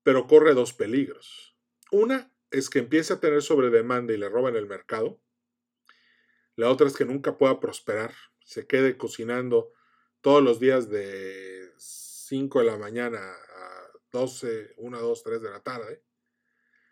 Pero 0.02 0.26
corre 0.26 0.52
dos 0.52 0.74
peligros. 0.74 1.56
Una 1.90 2.30
es 2.50 2.68
que 2.68 2.80
empiece 2.80 3.14
a 3.14 3.18
tener 3.18 3.40
sobredemanda 3.40 4.12
y 4.12 4.18
le 4.18 4.28
roban 4.28 4.56
el 4.56 4.66
mercado. 4.66 5.22
La 6.54 6.68
otra 6.68 6.86
es 6.86 6.94
que 6.94 7.06
nunca 7.06 7.38
pueda 7.38 7.60
prosperar, 7.60 8.12
se 8.44 8.66
quede 8.66 8.98
cocinando 8.98 9.72
todos 10.20 10.42
los 10.42 10.60
días 10.60 10.90
de 10.90 11.72
5 11.78 12.58
de 12.58 12.66
la 12.66 12.76
mañana 12.76 13.20
a 13.26 13.90
12, 14.12 14.74
1, 14.76 15.00
2, 15.00 15.22
3 15.22 15.40
de 15.40 15.48
la 15.48 15.62
tarde. 15.62 16.02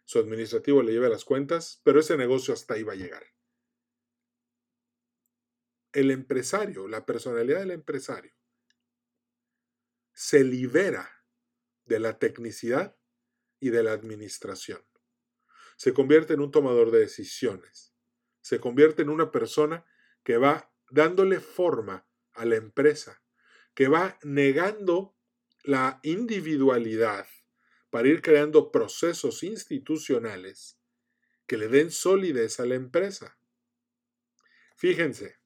Su 0.07 0.19
administrativo 0.19 0.83
le 0.83 0.93
lleve 0.93 1.11
las 1.11 1.27
cuentas, 1.27 1.83
pero 1.85 2.01
ese 2.01 2.17
negocio 2.17 2.55
hasta 2.55 2.73
ahí 2.73 2.85
va 2.85 2.95
a 2.95 2.97
llegar. 2.97 3.34
El 5.95 6.11
empresario, 6.11 6.89
la 6.89 7.07
personalidad 7.07 7.61
del 7.61 7.71
empresario, 7.71 8.35
se 10.13 10.45
libera 10.45 11.25
de 11.87 12.01
la 12.01 12.19
tecnicidad 12.19 12.97
y 13.61 13.71
de 13.71 13.83
la 13.83 13.93
administración. 13.93 14.85
Se 15.77 15.95
convierte 15.95 16.35
en 16.35 16.41
un 16.41 16.51
tomador 16.51 16.91
de 16.91 17.01
decisiones. 17.01 17.95
Se 18.41 18.61
convierte 18.61 19.03
en 19.03 19.09
una 19.09 19.33
persona 19.33 19.87
que 20.23 20.37
va 20.37 20.73
dándole 20.91 21.41
forma 21.41 22.07
a 22.33 22.45
la 22.45 22.57
empresa, 22.57 23.23
que 23.75 23.89
va 23.89 24.19
negando 24.23 25.17
la 25.63 26.01
individualidad 26.03 27.27
para 27.91 28.09
ir 28.09 28.21
creando 28.21 28.71
procesos 28.71 29.43
institucionales 29.43 30.79
que 31.47 31.57
le 31.57 31.69
den 31.69 31.91
solidez 31.91 32.61
a 32.61 32.67
la 32.67 32.75
empresa. 32.75 33.39
Fíjense, 34.77 35.39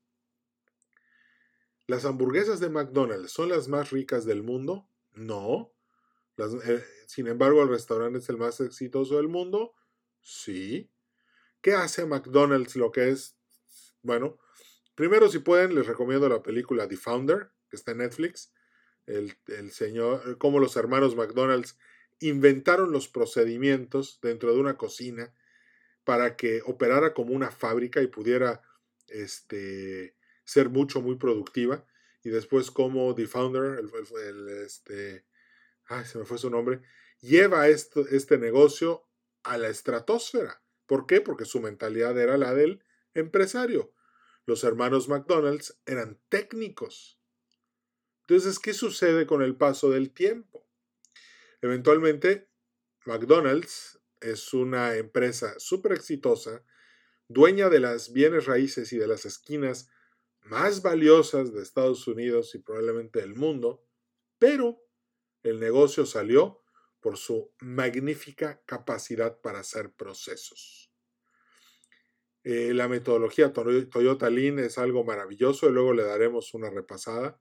¿las 1.89 2.05
hamburguesas 2.05 2.61
de 2.61 2.69
McDonald's 2.69 3.33
son 3.33 3.49
las 3.49 3.67
más 3.67 3.91
ricas 3.91 4.25
del 4.27 4.43
mundo? 4.45 4.89
No. 5.15 5.73
Eh, 6.37 6.85
sin 7.07 7.27
embargo, 7.27 7.63
el 7.63 7.71
restaurante 7.71 8.19
es 8.19 8.29
el 8.29 8.37
más 8.37 8.61
exitoso 8.61 9.17
del 9.17 9.27
mundo. 9.27 9.75
Sí. 10.21 10.93
¿Qué 11.63 11.73
hace 11.73 12.05
McDonald's 12.05 12.77
lo 12.77 12.93
que 12.93 13.09
es? 13.09 13.37
Bueno, 14.03 14.39
primero 14.95 15.29
si 15.29 15.41
pueden, 15.41 15.75
les 15.75 15.87
recomiendo 15.87 16.29
la 16.29 16.43
película 16.43 16.87
The 16.87 16.99
Founder, 16.99 17.51
que 17.71 17.77
está 17.77 17.93
en 17.93 17.99
Netflix. 17.99 18.53
El, 19.07 19.35
el 19.47 19.71
señor, 19.73 20.37
cómo 20.37 20.61
los 20.61 20.77
hermanos 20.77 21.17
McDonald's 21.17 21.79
inventaron 22.21 22.93
los 22.93 23.09
procedimientos 23.09 24.21
dentro 24.21 24.53
de 24.53 24.61
una 24.61 24.77
cocina 24.77 25.33
para 26.05 26.37
que 26.37 26.61
operara 26.67 27.15
como 27.15 27.33
una 27.33 27.51
fábrica 27.51 28.03
y 28.03 28.09
pudiera 28.09 28.63
este, 29.07 30.18
ser 30.49 30.71
mucho, 30.71 31.03
muy 31.03 31.17
productiva. 31.17 31.85
Y 32.25 32.31
después 32.31 32.71
como 32.71 33.15
The 33.15 33.27
Founder, 33.27 33.79
el, 33.79 34.49
este, 34.65 35.27
ay, 35.85 36.07
se 36.07 36.19
me 36.19 36.25
fue 36.25 36.39
su 36.39 36.49
nombre, 36.49 36.81
lleva 37.21 37.69
esto, 37.69 38.07
este 38.09 38.39
negocio 38.39 39.07
a 39.43 39.59
la 39.59 39.69
estratosfera. 39.69 40.63
¿Por 40.87 41.07
qué? 41.07 41.21
Porque 41.21 41.45
su 41.45 41.61
mentalidad 41.61 42.19
era 42.19 42.39
la 42.39 42.55
del 42.55 42.83
empresario. 43.13 43.93
Los 44.47 44.65
hermanos 44.65 45.09
McDonald's 45.11 45.79
eran 45.85 46.19
técnicos. 46.31 47.21
Entonces, 48.27 48.59
¿qué 48.59 48.73
sucede 48.73 49.27
con 49.27 49.43
el 49.43 49.55
paso 49.55 49.91
del 49.91 50.13
tiempo? 50.13 50.67
Eventualmente, 51.61 52.49
McDonald's 53.05 54.01
es 54.23 54.55
una 54.55 54.97
empresa 54.97 55.55
súper 55.59 55.93
exitosa, 55.93 56.65
dueña 57.29 57.69
de 57.69 57.81
las 57.81 58.13
bienes 58.15 58.47
raíces 58.47 58.95
y 58.95 58.99
de 58.99 59.07
las 59.07 59.27
esquinas 59.27 59.91
más 60.49 60.83
valiosas 60.83 61.53
de 61.53 61.63
Estados 61.63 62.07
Unidos 62.07 62.55
y 62.55 62.59
probablemente 62.59 63.21
del 63.21 63.35
mundo, 63.35 63.85
pero 64.39 64.81
el 65.43 65.61
negocio 65.61 66.07
salió 66.07 66.63
por 67.01 67.17
su 67.17 67.53
magnífica 67.61 68.63
capacidad 68.65 69.41
para 69.41 69.61
hacer 69.61 69.93
procesos. 69.93 70.93
Eh, 72.45 72.73
la 72.73 72.89
metodología 72.89 73.53
Toyota 73.53 74.31
Lean 74.31 74.59
es 74.59 74.79
algo 74.79 75.05
maravilloso 75.05 75.69
y 75.69 75.73
luego 75.73 75.93
le 75.93 76.05
daremos 76.05 76.55
una 76.55 76.71
repasada. 76.71 77.41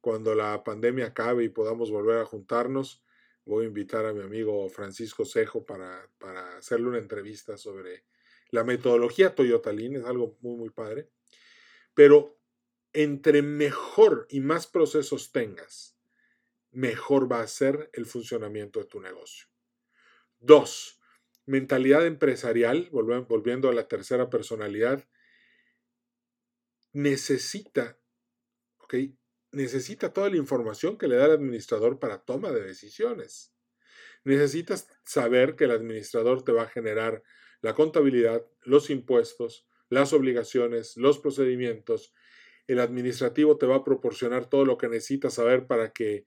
Cuando 0.00 0.34
la 0.34 0.64
pandemia 0.64 1.06
acabe 1.06 1.44
y 1.44 1.48
podamos 1.48 1.90
volver 1.90 2.18
a 2.18 2.24
juntarnos, 2.24 3.04
voy 3.44 3.64
a 3.64 3.68
invitar 3.68 4.04
a 4.04 4.12
mi 4.12 4.22
amigo 4.22 4.68
Francisco 4.68 5.24
Cejo 5.24 5.64
para, 5.64 6.10
para 6.18 6.56
hacerle 6.56 6.88
una 6.88 6.98
entrevista 6.98 7.56
sobre 7.56 8.04
la 8.50 8.64
metodología 8.64 9.34
Toyota 9.34 9.72
Lean. 9.72 9.96
Es 9.96 10.04
algo 10.04 10.36
muy, 10.40 10.56
muy 10.56 10.70
padre. 10.70 11.08
Pero 11.94 12.38
entre 12.92 13.42
mejor 13.42 14.26
y 14.30 14.40
más 14.40 14.66
procesos 14.66 15.32
tengas, 15.32 15.96
mejor 16.70 17.30
va 17.30 17.40
a 17.40 17.48
ser 17.48 17.90
el 17.92 18.06
funcionamiento 18.06 18.80
de 18.80 18.86
tu 18.86 19.00
negocio. 19.00 19.46
Dos, 20.38 21.00
mentalidad 21.46 22.06
empresarial, 22.06 22.88
volviendo 22.90 23.68
a 23.68 23.74
la 23.74 23.88
tercera 23.88 24.30
personalidad, 24.30 25.08
necesita, 26.92 27.98
¿ok? 28.78 28.94
Necesita 29.52 30.12
toda 30.12 30.30
la 30.30 30.36
información 30.36 30.96
que 30.96 31.08
le 31.08 31.16
da 31.16 31.26
el 31.26 31.32
administrador 31.32 31.98
para 31.98 32.24
toma 32.24 32.50
de 32.50 32.62
decisiones. 32.62 33.54
Necesitas 34.24 34.88
saber 35.04 35.56
que 35.56 35.64
el 35.64 35.72
administrador 35.72 36.42
te 36.42 36.52
va 36.52 36.62
a 36.62 36.68
generar 36.68 37.22
la 37.60 37.74
contabilidad, 37.74 38.46
los 38.62 38.90
impuestos, 38.90 39.66
las 39.92 40.14
obligaciones, 40.14 40.96
los 40.96 41.18
procedimientos. 41.18 42.14
El 42.66 42.80
administrativo 42.80 43.58
te 43.58 43.66
va 43.66 43.76
a 43.76 43.84
proporcionar 43.84 44.48
todo 44.48 44.64
lo 44.64 44.78
que 44.78 44.88
necesitas 44.88 45.34
saber 45.34 45.66
para 45.66 45.92
que 45.92 46.24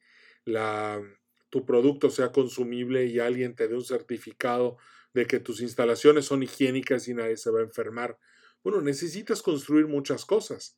tu 1.49 1.65
producto 1.65 2.11
sea 2.11 2.31
consumible 2.31 3.07
y 3.07 3.17
alguien 3.19 3.55
te 3.55 3.67
dé 3.67 3.73
un 3.73 3.83
certificado 3.83 4.77
de 5.15 5.25
que 5.25 5.39
tus 5.39 5.61
instalaciones 5.61 6.25
son 6.25 6.43
higiénicas 6.43 7.07
y 7.07 7.15
nadie 7.15 7.37
se 7.37 7.49
va 7.49 7.61
a 7.61 7.63
enfermar. 7.63 8.19
Bueno, 8.63 8.81
necesitas 8.81 9.41
construir 9.41 9.87
muchas 9.87 10.25
cosas. 10.25 10.77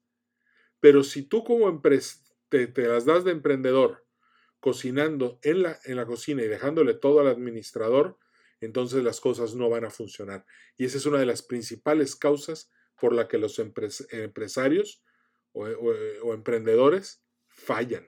Pero 0.80 1.04
si 1.04 1.24
tú 1.24 1.44
como 1.44 1.68
empresa 1.68 2.22
te, 2.48 2.72
las 2.78 3.04
das 3.04 3.26
de 3.26 3.32
emprendedor 3.32 4.06
cocinando 4.62 5.40
en 5.42 5.64
la, 5.64 5.78
en 5.84 5.98
la 5.98 6.06
cocina 6.06 6.42
y 6.42 6.48
dejándole 6.48 6.94
todo 6.94 7.20
al 7.20 7.28
administrador, 7.28 8.18
entonces 8.62 9.04
las 9.04 9.20
cosas 9.20 9.56
no 9.56 9.70
van 9.70 9.84
a 9.84 9.90
funcionar. 9.90 10.46
Y 10.78 10.86
esa 10.86 10.98
es 10.98 11.06
una 11.06 11.20
de 11.20 11.26
las 11.26 11.42
principales 11.42 12.16
causas 12.16 12.72
por 13.00 13.14
la 13.14 13.28
que 13.28 13.38
los 13.38 13.60
empresarios 13.60 15.04
o, 15.54 16.34
emprendedores 16.34 17.24
fallan. 17.48 18.08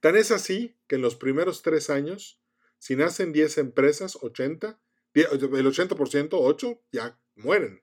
Tan 0.00 0.16
es 0.16 0.30
así 0.30 0.78
que 0.86 0.96
en 0.96 1.02
los 1.02 1.16
primeros 1.16 1.62
tres 1.62 1.90
años, 1.90 2.40
si 2.78 2.96
nacen 2.96 3.32
10 3.32 3.58
empresas, 3.58 4.16
80, 4.20 4.80
el 5.14 5.66
80%, 5.66 6.28
8 6.32 6.84
ya 6.92 7.18
mueren. 7.34 7.82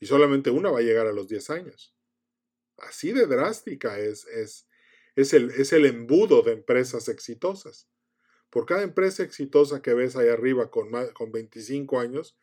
Y 0.00 0.06
solamente 0.06 0.50
una 0.50 0.70
va 0.70 0.80
a 0.80 0.82
llegar 0.82 1.06
a 1.06 1.12
los 1.12 1.28
10 1.28 1.50
años. 1.50 1.96
Así 2.76 3.12
de 3.12 3.26
drástica 3.26 3.98
es, 3.98 4.26
es, 4.26 4.68
es, 5.14 5.32
el, 5.32 5.50
es 5.52 5.72
el 5.72 5.86
embudo 5.86 6.42
de 6.42 6.52
empresas 6.52 7.08
exitosas. 7.08 7.88
Por 8.50 8.66
cada 8.66 8.82
empresa 8.82 9.22
exitosa 9.22 9.80
que 9.80 9.94
ves 9.94 10.16
ahí 10.16 10.28
arriba 10.28 10.70
con, 10.70 10.90
con 11.12 11.32
25 11.32 12.00
años, 12.00 12.36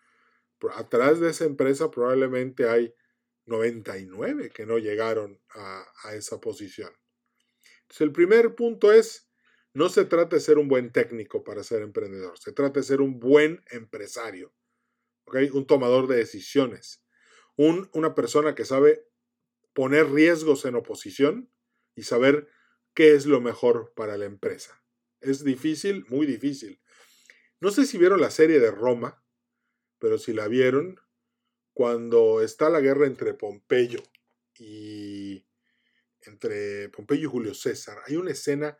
atrás 0.74 1.20
de 1.20 1.30
esa 1.30 1.46
empresa 1.46 1.89
probablemente 1.89 2.70
hay 2.70 2.94
99 3.46 4.51
que 4.51 4.65
no 4.65 4.77
llegaron 4.77 5.39
a, 5.50 5.86
esa 6.13 6.39
posición. 6.39 6.91
Entonces, 7.82 8.01
el 8.01 8.12
primer 8.12 8.56
punto 8.56 8.91
es, 8.91 9.30
no 9.74 9.89
se 9.89 10.06
trata 10.06 10.36
de 10.36 10.41
ser 10.41 10.58
un 10.58 10.68
buen 10.68 10.91
técnico 10.91 11.44
para 11.44 11.63
ser 11.63 11.82
emprendedor, 11.82 12.38
se 12.38 12.51
trata 12.51 12.80
de 12.80 12.86
ser 12.86 13.01
un 13.01 13.20
buen 13.20 13.63
empresario, 13.72 14.53
un 15.53 15.65
tomador 15.65 16.08
de 16.08 16.18
decisiones, 16.18 17.03
un, 17.56 17.89
una 17.94 18.15
persona 18.15 18.56
que 18.56 18.65
sabe 18.65 19.08
poner 19.74 20.12
riesgos 20.12 20.65
en 20.65 20.75
oposición 20.75 21.51
y 21.96 22.03
saber 22.03 22.50
qué 22.94 23.13
es 23.13 23.25
lo 23.25 23.41
mejor 23.41 23.94
para 23.96 24.18
la 24.18 24.25
empresa. 24.25 24.84
Es 25.22 25.44
difícil, 25.44 26.06
muy 26.10 26.25
difícil. 26.25 26.82
No 27.60 27.72
sé 27.72 27.86
si 27.86 27.98
vieron 27.98 28.20
la 28.20 28.32
serie 28.32 28.60
de 28.60 28.72
Roma, 28.72 29.21
pero 30.01 30.17
si 30.17 30.34
la 30.34 30.48
vieron, 30.48 31.00
cuando 31.74 32.41
está 32.41 32.72
la 32.72 32.81
guerra 32.81 33.05
entre 33.05 33.36
Pompeyo 33.36 34.01
y 34.58 35.46
entre 36.22 36.89
Pompeyo 36.89 37.29
y 37.29 37.31
Julio 37.31 37.53
César, 37.53 38.00
hay 38.08 38.15
una 38.15 38.31
escena 38.31 38.79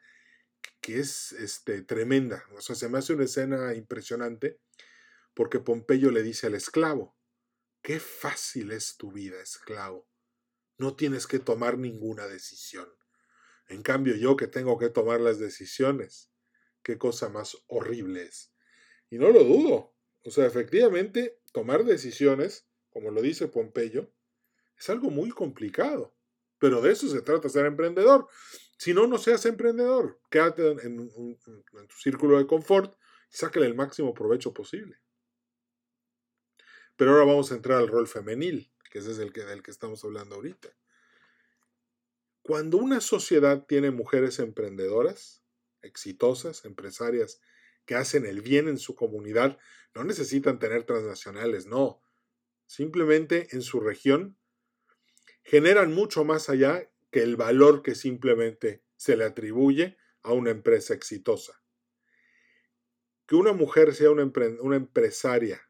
que 0.82 1.00
es 1.00 1.32
este, 1.34 1.84
tremenda, 1.84 2.44
o 2.58 2.62
sea, 2.62 2.76
se 2.76 2.90
me 2.90 2.98
hace 2.98 3.14
una 3.14 3.26
escena 3.26 3.76
impresionante, 3.76 4.60
porque 5.36 5.60
Pompeyo 5.60 6.10
le 6.10 6.24
dice 6.24 6.48
al 6.48 6.56
esclavo, 6.56 7.16
qué 7.84 8.00
fácil 8.00 8.72
es 8.72 8.98
tu 8.98 9.12
vida, 9.12 9.40
esclavo, 9.40 10.10
no 10.80 10.96
tienes 10.96 11.28
que 11.28 11.38
tomar 11.38 11.78
ninguna 11.78 12.26
decisión. 12.26 12.90
En 13.68 13.84
cambio, 13.84 14.16
yo 14.16 14.36
que 14.36 14.48
tengo 14.48 14.80
que 14.80 14.90
tomar 14.90 15.22
las 15.22 15.38
decisiones, 15.38 16.32
qué 16.82 16.98
cosa 16.98 17.30
más 17.30 17.58
horrible 17.68 18.24
es. 18.24 18.56
Y 19.12 19.20
no 19.20 19.30
lo 19.30 19.44
dudo, 19.44 19.91
o 20.24 20.32
sea, 20.32 20.46
efectivamente, 20.46 21.40
tomar 21.52 21.84
decisiones 21.84 22.68
como 22.92 23.10
lo 23.10 23.22
dice 23.22 23.48
Pompeyo, 23.48 24.14
es 24.78 24.90
algo 24.90 25.10
muy 25.10 25.32
complicado. 25.32 26.14
Pero 26.60 26.82
de 26.82 26.92
eso 26.92 27.08
se 27.08 27.22
trata 27.22 27.50
ser 27.50 27.66
emprendedor. 27.66 28.28
Si 28.78 28.94
no, 28.94 29.08
no 29.08 29.18
seas 29.18 29.46
emprendedor. 29.46 30.20
Quédate 30.30 30.72
en, 30.84 31.10
tu 31.88 31.96
círculo 31.98 32.38
de 32.38 32.46
confort 32.46 32.94
y 33.32 33.38
sácale 33.38 33.66
el 33.66 33.76
máximo 33.76 34.14
provecho 34.14 34.54
posible. 34.54 35.00
Pero 36.96 37.12
ahora 37.12 37.26
vamos 37.26 37.52
a 37.52 37.56
entrar 37.56 37.80
al 37.80 37.88
rol 37.88 38.08
femenil, 38.08 38.72
que 38.92 39.00
ese 39.00 39.12
es 39.12 39.20
el 39.20 39.34
que, 39.34 39.44
del 39.44 39.64
que 39.64 39.72
estamos 39.72 40.04
hablando 40.04 40.36
ahorita. 40.36 40.70
Cuando 42.44 42.78
una 42.78 43.02
sociedad 43.02 43.66
tiene 43.66 43.92
mujeres 43.92 44.40
emprendedoras, 44.40 45.44
exitosas, 45.82 46.66
empresarias, 46.66 47.40
que 47.92 47.96
hacen 47.98 48.26
el 48.26 48.40
bien 48.40 48.70
en 48.70 48.78
su 48.78 48.96
comunidad, 48.96 49.58
no 49.94 50.06
necesitan 50.06 50.60
tener 50.60 50.86
transnacionales, 50.86 51.66
no 51.66 52.02
simplemente 52.66 53.50
en 53.52 53.62
su 53.62 53.82
región, 53.82 54.38
generan 55.44 55.94
mucho 55.94 56.24
más 56.24 56.48
allá 56.48 56.90
que 57.12 57.22
el 57.22 57.36
valor 57.36 57.82
que 57.82 57.96
simplemente 57.96 58.82
se 58.96 59.18
le 59.18 59.26
atribuye 59.26 59.98
a 60.22 60.32
una 60.32 60.52
empresa 60.52 60.94
exitosa. 60.94 61.62
Que 63.26 63.36
una 63.36 63.52
mujer 63.52 63.94
sea 63.94 64.10
una, 64.10 64.24
empresaria 64.78 65.70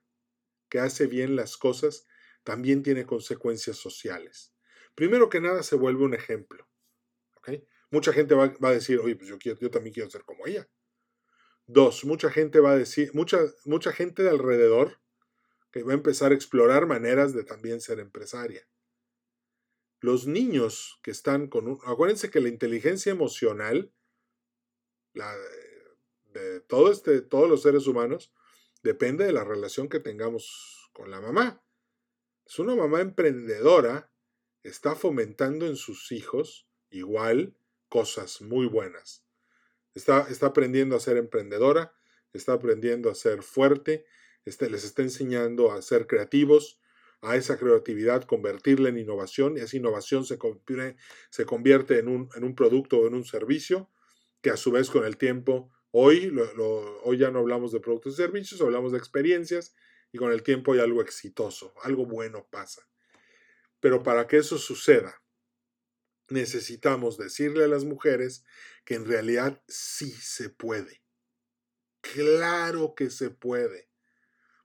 que 0.69 0.78
hace 0.78 1.08
bien 1.08 1.36
las 1.36 1.58
cosas 1.58 2.06
también 2.43 2.84
tiene 2.84 3.08
consecuencias 3.08 3.78
sociales. 3.78 4.54
Primero 4.93 5.28
que 5.28 5.41
nada 5.41 5.63
se 5.63 5.76
vuelve 5.76 6.04
un 6.04 6.13
ejemplo. 6.13 6.69
Mucha 7.89 8.13
gente 8.13 8.36
va, 8.36 8.54
a 8.62 8.72
decir, 8.72 9.00
oye, 9.00 9.15
pues 9.15 9.28
yo, 9.28 9.39
yo 9.39 9.72
también 9.72 9.95
quiero 9.95 10.12
ser 10.12 10.24
como 10.24 10.45
ella. 10.45 10.69
Dos, 11.73 12.03
mucha 12.03 12.29
gente 12.29 12.60
va 12.60 12.71
a 12.71 12.77
decir, 12.77 13.12
mucha, 13.13 13.39
mucha 13.63 13.93
gente 13.93 14.23
de 14.23 14.29
alrededor 14.29 14.99
que 15.71 15.84
va 15.84 15.93
a 15.93 15.95
empezar 15.95 16.34
a 16.34 16.36
explorar 16.36 16.86
maneras 16.86 17.34
de 17.34 17.45
también 17.45 17.79
ser 17.79 17.99
empresaria. 17.99 18.67
Los 20.01 20.27
niños 20.27 20.99
que 21.01 21.12
están 21.12 21.47
con 21.47 21.69
un... 21.69 21.79
Acuérdense 21.86 22.29
que 22.29 22.41
la 22.41 22.49
inteligencia 22.49 23.10
emocional 23.10 23.93
la, 25.13 25.34
de 26.34 26.60
todo 26.60 26.91
este, 26.91 27.21
todos 27.21 27.49
los 27.49 27.62
seres 27.62 27.88
humanos 27.88 28.34
depende 28.84 29.23
de 29.23 29.31
la 29.31 29.45
relación 29.45 29.88
que 29.88 30.01
tengamos 30.01 30.89
con 30.91 31.10
la 31.10 31.21
mamá. 31.21 31.63
Es 32.45 32.60
una 32.60 32.75
mamá 32.75 32.99
emprendedora, 32.99 34.12
está 34.63 34.93
fomentando 34.93 35.67
en 35.67 35.77
sus 35.77 36.12
hijos 36.12 36.67
igual 36.89 37.55
cosas 37.88 38.41
muy 38.41 38.65
buenas. 38.65 39.23
Está, 39.93 40.27
está 40.30 40.47
aprendiendo 40.47 40.95
a 40.95 40.99
ser 40.99 41.17
emprendedora, 41.17 41.93
está 42.34 42.54
aprendiendo 42.54 43.10
a 43.10 43.15
ser 43.15 43.43
fuerte, 43.43 44.06
este, 44.45 44.69
les 44.69 44.84
está 44.84 45.01
enseñando 45.01 45.71
a 45.71 45.82
ser 45.82 46.08
creativos, 46.08 46.82
a 47.21 47.36
esa 47.36 47.58
creatividad 47.58 48.23
convertirla 48.23 48.89
en 48.89 48.97
innovación 48.97 49.58
y 49.58 49.62
esa 49.62 49.77
innovación 49.77 50.25
se, 50.25 50.39
se 51.30 51.45
convierte 51.45 51.99
en 51.99 52.08
un, 52.08 52.30
en 52.36 52.43
un, 52.43 52.56
producto 52.56 52.97
o 52.97 53.08
en 53.08 53.13
un 53.13 53.25
servicio 53.25 53.89
que 54.41 54.49
a 54.49 54.58
su 54.58 54.71
vez 54.71 54.89
con 54.89 55.06
el 55.06 55.17
tiempo, 55.17 55.71
hoy, 55.91 56.36
hoy 57.04 57.17
ya 57.17 57.30
no 57.30 57.39
hablamos 57.39 57.71
de 57.71 57.80
productos 57.80 58.13
y 58.13 58.17
servicios, 58.17 58.60
hablamos 58.62 58.91
de 58.91 58.97
experiencias 58.97 59.75
y 60.12 60.17
con 60.17 60.32
el 60.32 60.41
tiempo 60.41 60.73
hay 60.73 60.80
algo 60.80 61.01
exitoso, 61.01 61.73
algo 61.84 62.06
bueno 62.08 62.47
pasa. 62.49 62.88
Pero 63.80 64.01
para 64.01 64.25
que 64.25 64.38
eso 64.38 64.58
suceda, 64.58 65.21
necesitamos 66.32 67.17
decirle 67.17 67.65
a 67.65 67.67
las 67.67 67.84
mujeres 67.84 68.44
que 68.86 68.96
en 68.96 69.06
realidad 69.06 69.62
sí 69.67 70.12
se 70.12 70.50
puede. 70.50 71.04
Claro 72.02 72.96
que 72.96 73.10
se 73.10 73.30
puede. 73.30 73.89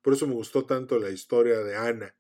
Por 0.03 0.15
eso 0.15 0.27
me 0.27 0.35
gustó 0.35 0.65
tanto 0.65 0.99
la 0.99 1.11
historia 1.11 1.59
de 1.59 1.77
Ana 1.77 2.17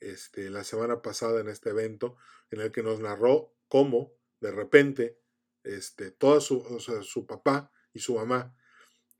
este, 0.00 0.50
la 0.50 0.64
semana 0.64 1.02
pasada 1.02 1.40
en 1.40 1.48
este 1.48 1.70
evento, 1.70 2.16
en 2.50 2.60
el 2.60 2.72
que 2.72 2.82
nos 2.82 3.00
narró 3.00 3.54
cómo 3.68 4.12
de 4.40 4.50
repente 4.50 5.20
este, 5.64 6.10
toda 6.10 6.40
su, 6.40 6.80
su 7.02 7.26
papá 7.26 7.72
y 7.92 8.00
su 8.00 8.14
mamá, 8.14 8.56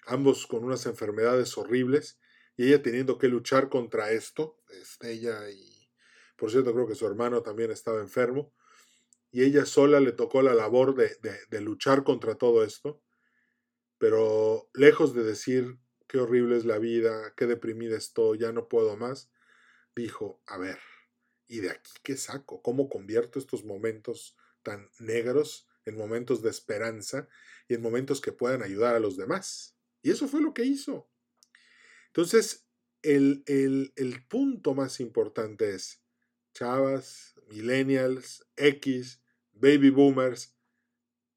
ambos 0.07 0.47
con 0.47 0.65
unas 0.65 0.87
enfermedades 0.87 1.57
horribles, 1.59 2.19
y 2.57 2.69
ella 2.69 2.83
teniendo 2.83 3.19
que 3.19 3.29
luchar 3.29 3.69
contra 3.69 4.11
esto, 4.11 4.63
este, 4.81 5.13
ella 5.13 5.51
y, 5.51 5.91
por 6.37 6.51
cierto, 6.51 6.73
creo 6.73 6.87
que 6.87 6.95
su 6.95 7.07
hermano 7.07 7.43
también 7.43 7.71
estaba 7.71 8.01
enfermo, 8.01 8.55
y 9.31 9.45
ella 9.45 9.67
sola 9.67 10.01
le 10.01 10.13
tocó 10.13 10.43
la 10.43 10.55
labor 10.55 10.95
de, 10.95 11.17
de 11.49 11.61
luchar 11.61 12.05
contra 12.05 12.37
todo 12.37 12.65
esto, 12.65 13.03
pero 13.99 14.69
lejos 14.75 15.15
de 15.15 15.25
decir, 15.25 15.79
qué 16.07 16.19
horrible 16.19 16.57
es 16.57 16.65
la 16.65 16.79
vida, 16.79 17.35
qué 17.37 17.47
deprimida 17.47 17.97
estoy, 17.97 18.39
ya 18.39 18.53
no 18.53 18.69
puedo 18.69 18.97
más, 18.97 19.31
dijo, 19.95 20.43
a 20.47 20.59
ver, 20.59 20.79
¿y 21.49 21.61
de 21.61 21.71
aquí 21.71 21.93
qué 22.03 22.17
saco? 22.17 22.63
¿Cómo 22.63 22.89
convierto 22.89 23.39
estos 23.39 23.65
momentos 23.65 24.37
tan 24.63 24.91
negros 24.99 25.67
en 25.85 25.97
momentos 25.97 26.43
de 26.43 26.51
esperanza 26.51 27.29
y 27.69 27.75
en 27.75 27.83
momentos 27.83 28.21
que 28.21 28.33
puedan 28.33 28.63
ayudar 28.63 28.95
a 28.95 29.01
los 29.01 29.17
demás? 29.17 29.77
Y 30.03 30.11
eso 30.11 30.29
fue 30.29 30.43
lo 30.43 30.55
que 30.55 30.65
hizo. 30.65 31.09
Entonces, 32.09 32.67
el, 33.03 33.43
el, 33.47 33.93
el 33.97 34.27
punto 34.27 34.75
más 34.75 35.01
importante 35.01 35.75
es, 35.75 36.03
chavas, 36.55 37.35
millennials, 37.47 38.47
X, 38.57 39.23
baby 39.53 39.91
boomers, 39.91 40.57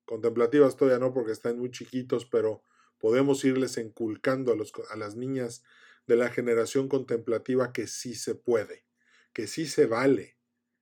contemplativas 0.06 0.76
todavía 0.76 1.00
no 1.00 1.14
porque 1.14 1.32
están 1.32 1.60
muy 1.60 1.72
chiquitos, 1.72 2.26
pero 2.26 2.64
podemos 3.00 3.44
irles 3.46 3.78
inculcando 3.78 4.52
a, 4.52 4.56
los, 4.56 4.74
a 4.90 4.96
las 4.96 5.16
niñas 5.16 5.64
de 6.08 6.16
la 6.16 6.30
generación 6.30 6.90
contemplativa 6.90 7.72
que 7.72 7.88
sí 7.88 8.16
se 8.16 8.36
puede, 8.36 8.86
que 9.34 9.48
sí 9.48 9.68
se 9.68 9.86
vale, 9.86 10.38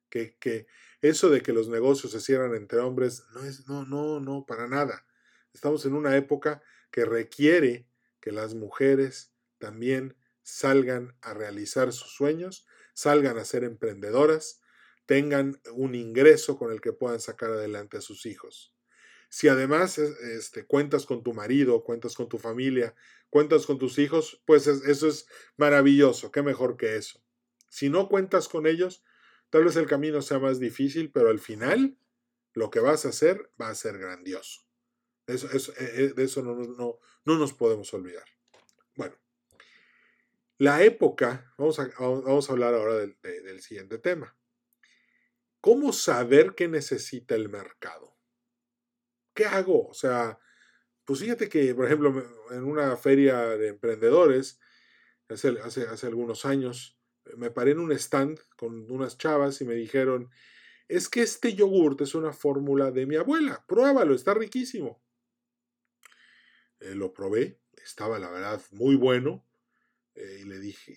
que, 0.10 0.38
que 0.38 0.68
eso 1.02 1.30
de 1.30 1.42
que 1.42 1.54
los 1.54 1.68
negocios 1.68 2.13
se 2.13 2.22
cierran 2.22 2.56
entre 2.56 2.80
hombres 2.80 3.26
no 3.34 3.44
es, 3.44 3.68
no, 3.68 3.86
no, 3.86 4.20
no, 4.20 4.46
para 4.46 4.68
nada. 4.68 5.06
Estamos 5.54 5.86
en 5.86 5.94
una 5.94 6.16
época 6.16 6.62
que 6.92 7.06
requiere 7.06 7.88
que 8.20 8.32
las 8.32 8.56
mujeres 8.56 9.34
también 9.58 10.16
salgan 10.42 11.18
a 11.22 11.34
realizar 11.34 11.92
sus 11.92 12.13
sueños, 12.13 12.66
salgan 12.94 13.38
a 13.38 13.46
ser 13.46 13.63
emprendedoras, 13.63 14.62
tengan 15.08 15.60
un 15.74 15.96
ingreso 15.96 16.60
con 16.60 16.72
el 16.72 16.80
que 16.80 16.93
puedan 16.93 17.20
sacar 17.20 17.50
adelante 17.50 17.98
a 17.98 18.02
sus 18.02 18.28
hijos. 18.28 18.76
Si 19.30 19.48
además 19.48 19.98
este, 19.98 20.67
cuentas 20.67 21.08
con 21.08 21.24
tu 21.24 21.34
marido, 21.34 21.84
cuentas 21.84 22.13
con 22.13 22.30
tu 22.30 22.38
familia, 22.38 22.93
cuentas 23.32 23.65
con 23.65 23.80
tus 23.80 23.98
hijos, 23.98 24.43
pues 24.46 24.67
eso 24.67 25.08
es 25.08 25.28
maravilloso, 25.58 26.32
qué 26.32 26.43
mejor 26.43 26.78
que 26.78 26.98
eso. 26.98 27.24
Si 27.70 27.89
no 27.89 28.08
cuentas 28.08 28.48
con 28.48 28.67
ellos, 28.67 29.04
Tal 29.50 29.63
vez 29.63 29.76
el 29.78 29.88
camino 29.88 30.22
sea 30.22 30.39
más 30.39 30.60
difícil, 30.60 31.12
pero 31.12 31.30
al 31.30 31.39
final 31.39 31.98
lo 32.54 32.70
que 32.70 32.80
vas 32.80 33.06
a 33.06 33.10
hacer 33.10 33.50
va 33.60 33.70
a 33.70 33.76
ser 33.76 33.98
grandioso. 33.98 34.62
Eso, 35.26 35.74
eh, 35.78 36.13
de 36.15 36.24
eso 36.24 36.41
no, 36.41 36.56
no, 36.56 37.00
no, 37.26 37.38
nos 37.38 37.54
podemos 37.54 37.93
olvidar. 37.93 38.26
Bueno, 38.96 39.15
la 40.58 40.84
época, 40.84 41.54
vamos 41.58 41.80
a, 41.80 41.89
vamos 42.00 42.50
a 42.50 42.54
hablar 42.54 42.74
ahora 42.74 42.96
del 42.96 43.62
siguiente 43.62 43.98
tema. 44.00 44.37
¿Cómo 45.67 45.91
saber 45.91 46.56
qué 46.56 46.69
necesita 46.69 47.36
el 47.36 47.49
mercado? 47.49 48.15
¿Qué 49.34 49.43
hago? 49.43 49.89
O 49.89 49.93
sea, 49.93 50.39
pues 51.03 51.19
fíjate 51.19 51.49
que, 51.49 51.75
por 51.75 51.88
ejemplo, 51.88 52.25
en 52.51 52.63
una 52.63 52.95
feria 52.95 53.58
de 53.58 53.67
emprendedores, 53.67 54.62
hace, 55.27 55.60
hace, 55.62 55.82
hace 55.88 56.08
algunos 56.08 56.45
años, 56.45 56.97
me 57.36 57.51
paré 57.51 57.71
en 57.71 57.80
un 57.80 57.91
stand 57.91 58.39
con 58.56 58.89
unas 58.89 59.17
chavas 59.17 59.60
y 59.60 59.65
me 59.65 59.73
dijeron, 59.73 60.30
es 60.88 61.10
que 61.10 61.21
este 61.21 61.53
yogurt 61.53 61.99
es 61.99 62.15
una 62.15 62.32
fórmula 62.32 62.91
de 62.91 63.06
mi 63.06 63.17
abuela, 63.17 63.65
pruébalo, 63.67 64.15
está 64.15 64.34
riquísimo. 64.34 65.03
Eh, 66.80 66.95
lo 66.95 67.12
probé, 67.12 67.60
estaba 67.84 68.19
la 68.19 68.32
verdad 68.32 68.62
muy 68.71 68.95
bueno, 68.95 69.45
eh, 70.15 70.39
y 70.43 70.45
le 70.45 70.60
dije, 70.60 70.95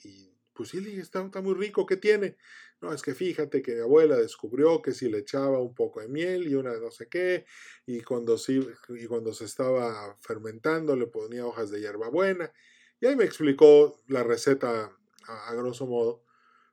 pues 0.60 0.72
sí, 0.72 0.98
está, 0.98 1.22
muy 1.40 1.54
rico, 1.54 1.86
¿qué 1.86 1.96
tiene? 1.96 2.36
No, 2.82 2.92
es 2.92 3.00
que 3.00 3.14
fíjate 3.14 3.62
que 3.62 3.76
mi 3.76 3.80
abuela 3.80 4.14
descubrió 4.18 4.82
que 4.82 4.92
si 4.92 5.08
le 5.08 5.16
echaba 5.16 5.58
un 5.58 5.74
poco 5.74 6.02
de 6.02 6.08
miel 6.08 6.48
y 6.48 6.54
una 6.54 6.76
no 6.76 6.90
sé 6.90 7.08
qué, 7.08 7.46
y 7.86 8.02
cuando, 8.02 8.36
sí, 8.36 8.60
y 8.90 9.06
cuando 9.06 9.32
se 9.32 9.46
estaba 9.46 10.18
fermentando 10.20 10.96
le 10.96 11.06
ponía 11.06 11.46
hojas 11.46 11.70
de 11.70 11.80
hierbabuena, 11.80 12.52
y 13.00 13.06
ahí 13.06 13.16
me 13.16 13.24
explicó 13.24 14.02
la 14.06 14.22
receta 14.22 14.94
a, 15.26 15.54
grosso 15.54 15.86
modo, 15.86 16.26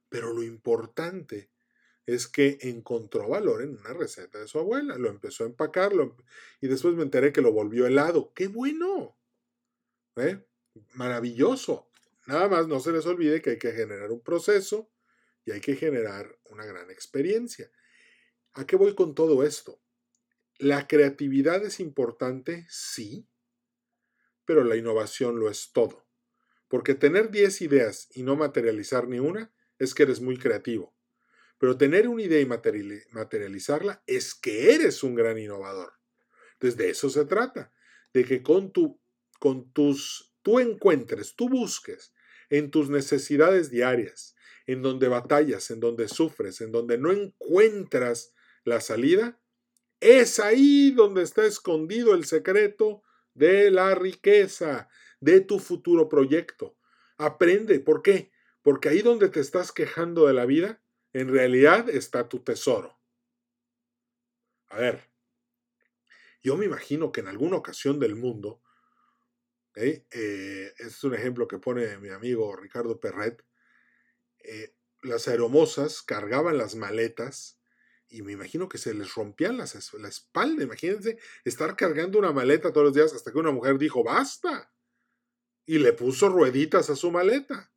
pero 0.10 0.34
lo 0.34 0.43
importante 0.43 1.50
es 2.06 2.28
que 2.28 2.58
encontró 2.63 3.30
valor 3.30 3.62
en 3.62 3.78
una 3.78 3.93
receta 3.93 4.38
de 4.38 4.50
su 4.50 4.60
abuela, 4.60 4.97
lo 4.97 5.08
empezó 5.08 5.45
a 5.45 5.47
empacarlo 5.47 6.17
y 6.60 6.67
después 6.67 6.93
me 6.95 7.04
enteré 7.04 7.32
que 7.32 7.41
lo 7.41 7.54
volvió 7.54 7.88
helado. 7.88 8.34
¡Qué 8.34 8.47
bueno! 8.47 9.17
¿Eh? 10.17 10.45
Maravilloso. 10.95 11.87
Nada 12.27 12.49
más 12.49 12.67
no 12.67 12.81
se 12.81 12.91
les 12.91 13.05
olvide 13.05 13.41
que 13.41 13.51
hay 13.51 13.57
que 13.57 13.71
generar 13.71 14.11
un 14.11 14.21
proceso 14.21 14.91
y 15.45 15.51
hay 15.51 15.61
que 15.61 15.77
generar 15.77 16.37
una 16.49 16.65
gran 16.65 16.91
experiencia. 16.91 17.71
¿A 18.53 18.67
qué 18.67 18.75
voy 18.75 18.95
con 18.95 19.15
todo 19.15 19.45
esto? 19.45 19.81
La 20.59 20.87
creatividad 20.87 21.63
es 21.63 21.79
importante, 21.79 22.67
sí, 22.69 23.29
pero 24.43 24.65
la 24.65 24.75
innovación 24.75 25.39
lo 25.39 25.49
es 25.49 25.71
todo. 25.71 26.05
Porque 26.67 26.95
tener 26.95 27.31
10 27.31 27.61
ideas 27.61 28.09
y 28.11 28.23
no 28.23 28.35
materializar 28.35 29.07
ni 29.07 29.19
una 29.19 29.53
es 29.79 29.93
que 29.93 30.03
eres 30.03 30.19
muy 30.19 30.37
creativo. 30.37 30.93
Pero 31.59 31.77
tener 31.77 32.09
una 32.09 32.23
idea 32.23 32.41
y 32.41 32.45
materializarla 32.45 34.03
es 34.05 34.35
que 34.35 34.75
eres 34.75 35.01
un 35.01 35.15
gran 35.15 35.37
innovador. 35.37 35.93
Entonces 36.53 36.77
de 36.77 36.89
eso 36.89 37.09
se 37.09 37.23
trata, 37.23 37.71
de 38.13 38.25
que 38.25 38.43
con, 38.43 38.73
tu, 38.73 38.99
con 39.39 39.71
tus, 39.71 40.35
tú 40.41 40.59
encuentres, 40.59 41.33
tú 41.37 41.47
busques 41.47 42.13
en 42.49 42.71
tus 42.71 42.89
necesidades 42.89 43.69
diarias, 43.69 44.36
en 44.65 44.81
donde 44.81 45.07
batallas, 45.07 45.69
en 45.71 45.79
donde 45.79 46.07
sufres, 46.07 46.62
en 46.62 46.71
donde 46.71 46.97
no 46.97 47.12
encuentras 47.12 48.33
la 48.63 48.81
salida, 48.81 49.39
es 49.99 50.39
ahí 50.39 50.91
donde 50.91 51.23
está 51.23 51.45
escondido 51.45 52.13
el 52.13 52.25
secreto 52.25 53.03
de 53.33 53.71
la 53.71 53.95
riqueza, 53.95 54.89
de 55.19 55.41
tu 55.41 55.60
futuro 55.60 56.10
proyecto. 56.10 56.77
Aprende, 57.17 57.79
¿por 57.79 58.01
qué? 58.01 58.31
Porque 58.62 58.89
ahí 58.89 59.01
donde 59.01 59.29
te 59.29 59.39
estás 59.39 59.71
quejando 59.71 60.27
de 60.27 60.33
la 60.33 60.45
vida, 60.45 60.81
en 61.13 61.29
realidad 61.29 61.89
está 61.89 62.29
tu 62.29 62.39
tesoro. 62.39 62.99
A 64.69 64.77
ver, 64.77 65.10
yo 66.43 66.57
me 66.57 66.65
imagino 66.65 67.12
que 67.12 67.21
en 67.21 67.27
alguna 67.27 67.57
ocasión 67.57 67.99
del 67.99 68.15
mundo, 68.15 68.62
Eh, 69.79 70.73
es 70.79 71.03
un 71.03 71.13
ejemplo 71.13 71.47
que 71.47 71.59
pone 71.59 71.97
mi 71.99 72.09
amigo 72.09 72.55
Ricardo 72.55 72.99
Perret, 72.99 73.43
eh, 74.39 74.73
las 75.03 75.27
aeromosas 75.27 76.01
cargaban 76.01 76.57
las 76.57 76.75
maletas 76.75 77.59
y 78.09 78.23
me 78.23 78.31
imagino 78.31 78.69
que 78.69 78.79
se 78.79 78.93
les 78.93 79.13
rompían 79.13 79.57
las, 79.57 79.93
la 79.93 80.07
espalda. 80.07 80.63
Imagínense 80.63 81.19
estar 81.45 81.75
cargando 81.75 82.17
una 82.17 82.31
maleta 82.31 82.73
todos 82.73 82.85
los 82.85 82.93
días 82.95 83.13
hasta 83.13 83.31
que 83.31 83.37
una 83.37 83.51
mujer 83.51 83.77
dijo, 83.77 84.03
basta 84.03 84.73
y 85.65 85.77
le 85.77 85.93
puso 85.93 86.29
rueditas 86.29 86.89
a 86.89 86.95
su 86.95 87.11
maleta. 87.11 87.71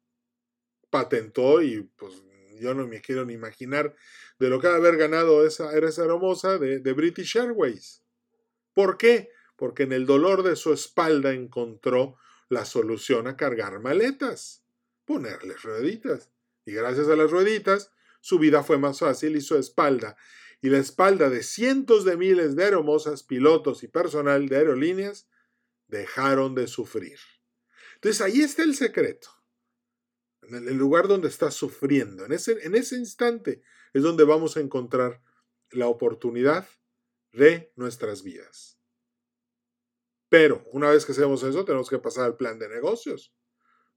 Patentó 0.89 1.61
y 1.61 1.83
pues 1.83 2.15
yo 2.59 2.75
no 2.75 2.87
me 2.87 3.01
quiero 3.01 3.25
ni 3.25 3.35
imaginar 3.35 3.95
de 4.39 4.49
lo 4.49 4.61
que 4.61 4.69
haber 4.69 4.97
ganado 4.97 5.47
esa, 5.47 5.71
de, 5.71 6.79
de 6.81 6.93
British 6.93 7.37
Airways. 7.37 8.03
¿Por 8.73 8.97
qué? 8.97 9.31
Porque 9.61 9.83
en 9.83 9.93
el 9.93 10.07
dolor 10.07 10.43
de 10.43 10.57
su 10.57 10.73
espalda 10.73 11.35
encontró 11.35 12.17
la 12.49 12.65
solución 12.65 13.27
a 13.27 13.37
cargar 13.37 13.79
maletas, 13.79 14.65
ponerles 15.05 15.61
rueditas. 15.65 16.31
Y 16.65 16.73
gracias 16.73 17.09
a 17.09 17.15
las 17.15 17.31
rueditas, 17.31 17.93
su 18.23 18.39
vida 18.39 18.63
fue 18.63 18.79
más 18.79 19.01
fácil 19.01 19.37
y 19.37 19.43
su 19.43 19.59
espalda, 19.59 20.17
y 20.63 20.71
la 20.71 20.79
espalda 20.79 21.29
de 21.29 21.43
cientos 21.43 22.07
de 22.07 22.17
miles 22.17 22.57
de 22.57 22.65
hermosas 22.65 23.23
pilotos 23.23 23.83
y 23.83 23.89
personal 23.89 24.49
de 24.49 24.57
aerolíneas, 24.57 25.29
dejaron 25.89 26.55
de 26.55 26.67
sufrir. 26.67 27.19
Entonces 27.97 28.23
ahí 28.23 28.41
está 28.41 28.63
el 28.63 28.75
secreto. 28.75 29.29
En 30.41 30.55
el 30.55 30.79
lugar 30.79 31.07
donde 31.07 31.29
estás 31.29 31.53
sufriendo, 31.53 32.25
en 32.25 32.33
ese, 32.33 32.57
en 32.63 32.75
ese 32.77 32.97
instante 32.97 33.61
es 33.93 34.03
donde 34.03 34.25
vamos 34.25 34.57
a 34.57 34.61
encontrar 34.61 35.21
la 35.71 35.87
oportunidad 35.89 36.67
de 37.33 37.75
nuestras 37.77 38.23
vidas. 38.23 38.80
Pero 40.31 40.65
una 40.73 40.89
vez 40.89 41.05
que 41.05 41.13
hacemos 41.13 41.43
eso, 41.43 41.65
tenemos 41.65 41.91
que 41.91 41.99
pasar 41.99 42.25
al 42.25 42.37
plan 42.37 42.59
de 42.59 42.69
negocios. 42.69 43.35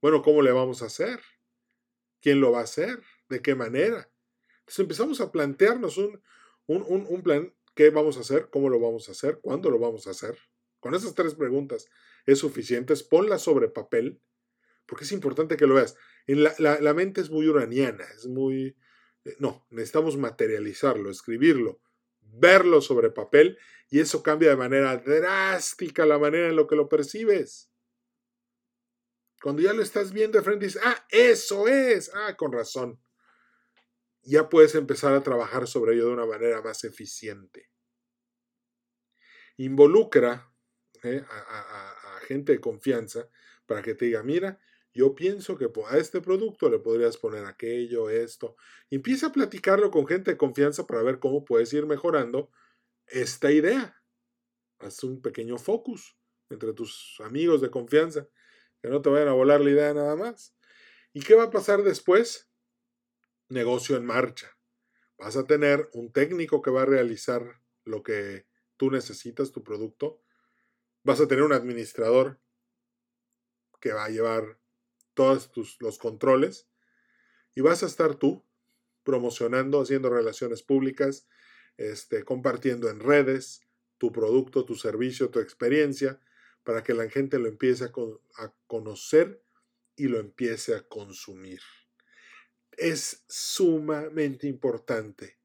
Bueno, 0.02 0.22
¿cómo 0.22 0.42
le 0.42 0.52
vamos 0.52 0.82
a 0.82 0.88
hacer? 0.88 1.22
¿Quién 2.20 2.42
lo 2.42 2.52
va 2.52 2.60
a 2.60 2.64
hacer? 2.64 3.02
¿De 3.30 3.42
qué 3.42 3.56
manera? 3.56 4.12
Entonces 4.60 4.80
empezamos 4.80 5.22
a 5.22 5.32
plantearnos 5.32 5.98
un, 5.98 6.22
un, 6.66 7.06
un, 7.08 7.22
plan. 7.22 7.54
¿Qué 7.76 7.92
vamos 7.92 8.18
a 8.18 8.22
hacer? 8.22 8.50
¿Cómo 8.50 8.68
lo 8.70 8.80
vamos 8.80 9.08
a 9.08 9.12
hacer? 9.12 9.40
¿Cuándo 9.42 9.70
lo 9.70 9.78
vamos 9.78 10.08
a 10.08 10.10
hacer? 10.10 10.38
Con 10.80 10.96
esas 10.96 11.14
tres 11.14 11.36
preguntas 11.36 11.88
es 12.26 12.40
suficiente, 12.40 12.94
ponla 13.10 13.38
sobre 13.38 13.70
papel, 13.70 14.20
porque 14.88 15.04
es 15.04 15.12
importante 15.12 15.56
que 15.56 15.68
lo 15.68 15.76
veas. 15.76 15.96
En 16.26 16.44
la, 16.44 16.56
la, 16.58 16.94
mente 16.94 17.22
es 17.22 17.30
muy 17.30 17.48
uraniana, 17.48 18.06
es 18.16 18.26
muy... 18.26 18.76
Eh, 19.26 19.36
no, 19.40 19.68
necesitamos 19.70 20.18
materializarlo, 20.18 21.10
escribirlo, 21.10 21.80
verlo 22.34 22.82
sobre 22.82 23.12
papel 23.12 23.58
y 23.90 24.00
eso 24.00 24.24
cambia 24.24 24.50
de 24.50 24.56
manera 24.56 24.98
drástica 24.98 26.06
la 26.06 26.18
manera 26.18 26.50
en 26.50 26.56
la 26.56 26.68
que 26.68 26.76
lo 26.76 26.90
percibes. 26.90 27.70
Cuando 29.42 29.62
ya 29.62 29.74
lo 29.74 29.84
estás 29.84 30.14
viendo 30.14 30.38
de 30.38 30.44
frente 30.44 30.66
dices, 30.66 30.82
ah, 30.84 31.06
eso 31.10 31.68
es, 31.68 32.12
ah, 32.16 32.36
con 32.36 32.52
razón. 32.52 33.00
Ya 34.22 34.48
puedes 34.48 34.74
empezar 34.74 35.14
a 35.14 35.22
trabajar 35.22 35.68
sobre 35.68 35.94
ello 35.94 36.08
de 36.08 36.14
una 36.14 36.26
manera 36.26 36.62
más 36.62 36.84
eficiente. 36.86 37.70
Involucra 39.58 40.50
¿eh? 41.04 41.24
a, 41.30 42.20
gente 42.26 42.54
de 42.54 42.62
confianza 42.62 43.30
para 43.66 43.82
que 43.82 43.96
te 43.96 44.06
diga, 44.06 44.24
mira, 44.24 44.60
yo 44.94 45.16
pienso 45.16 45.58
que 45.58 45.70
a 45.88 45.98
este 45.98 46.22
producto 46.22 46.70
le 46.70 46.80
podrías 46.80 47.18
poner 47.18 47.46
aquello, 47.46 48.10
esto. 48.10 48.56
empieza 48.90 49.28
a 49.28 49.32
platicarlo 49.32 49.90
con 49.90 50.06
gente 50.06 50.32
de 50.32 50.38
confianza 50.38 50.86
para 50.86 51.02
ver 51.02 51.20
cómo 51.20 51.44
puedes 51.44 51.74
ir 51.74 51.86
mejorando 51.86 52.52
esta 53.08 53.52
idea. 53.52 54.02
Haz 54.80 55.04
un 55.04 55.22
pequeño 55.22 55.58
focus 55.58 56.18
entre 56.50 56.74
tus 56.74 57.18
amigos 57.24 57.62
de 57.62 57.72
confianza, 57.72 58.28
que 58.82 58.90
no 58.90 59.02
te 59.02 59.10
vayan 59.10 59.30
a 59.30 59.34
volar 59.34 59.62
la 59.62 59.72
idea 59.72 59.94
nada 59.94 60.16
más. 60.16 60.56
¿Y 61.12 61.22
qué 61.22 61.36
va 61.36 61.44
a 61.44 61.52
pasar 61.52 61.84
después? 61.84 62.50
Negocio 63.50 63.98
en 63.98 64.06
marcha. 64.06 64.56
Vas 65.18 65.38
a 65.38 65.46
tener 65.48 65.90
un 65.94 66.12
técnico 66.12 66.62
que 66.62 66.72
va 66.72 66.84
a 66.84 66.86
realizar 66.86 67.62
lo 67.86 68.04
que 68.04 68.46
tú 68.78 68.92
necesitas, 68.92 69.52
tu 69.52 69.64
producto, 69.64 70.22
vas 71.04 71.20
a 71.20 71.28
tener 71.28 71.44
un 71.44 71.54
administrador 71.54 72.40
que 73.80 73.94
va 73.94 74.06
a 74.06 74.10
llevar 74.10 74.60
todos 75.14 75.52
tus, 75.52 75.82
los 75.82 75.98
controles 75.98 76.68
y 77.56 77.62
vas 77.62 77.84
a 77.84 77.86
estar 77.86 78.16
tú 78.16 78.44
promocionando, 79.04 79.82
haciendo 79.82 80.10
relaciones 80.10 80.64
públicas, 80.64 81.28
este, 81.78 82.24
compartiendo 82.24 82.90
en 82.90 83.00
redes 83.00 83.62
tu 83.98 84.12
producto, 84.12 84.66
tu 84.66 84.76
servicio, 84.76 85.30
tu 85.30 85.40
experiencia, 85.40 86.20
para 86.64 86.84
que 86.84 86.94
la 86.94 87.10
gente 87.10 87.40
lo 87.40 87.48
empiece 87.48 87.84
a, 87.84 87.92
a 88.38 88.54
conocer 88.68 89.42
y 89.96 90.08
lo 90.08 90.20
empiece 90.20 90.76
a 90.76 90.88
consumir. 90.88 91.62
Es 92.72 93.24
sumamente 93.28 94.48
importante 94.48 95.38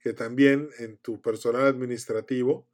que 0.00 0.12
también 0.12 0.70
en 0.78 0.98
tu 0.98 1.20
personal 1.20 1.66
administrativo 1.66 2.68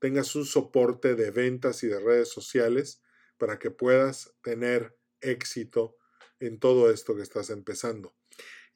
tengas 0.00 0.34
un 0.34 0.44
soporte 0.44 1.14
de 1.14 1.30
ventas 1.30 1.82
y 1.82 1.86
de 1.86 2.00
redes 2.00 2.28
sociales 2.28 3.02
para 3.38 3.58
que 3.58 3.70
puedas 3.70 4.34
tener 4.42 4.96
éxito 5.24 5.96
en 6.40 6.58
todo 6.58 6.90
esto 6.90 7.16
que 7.16 7.22
estás 7.22 7.50
empezando. 7.50 8.14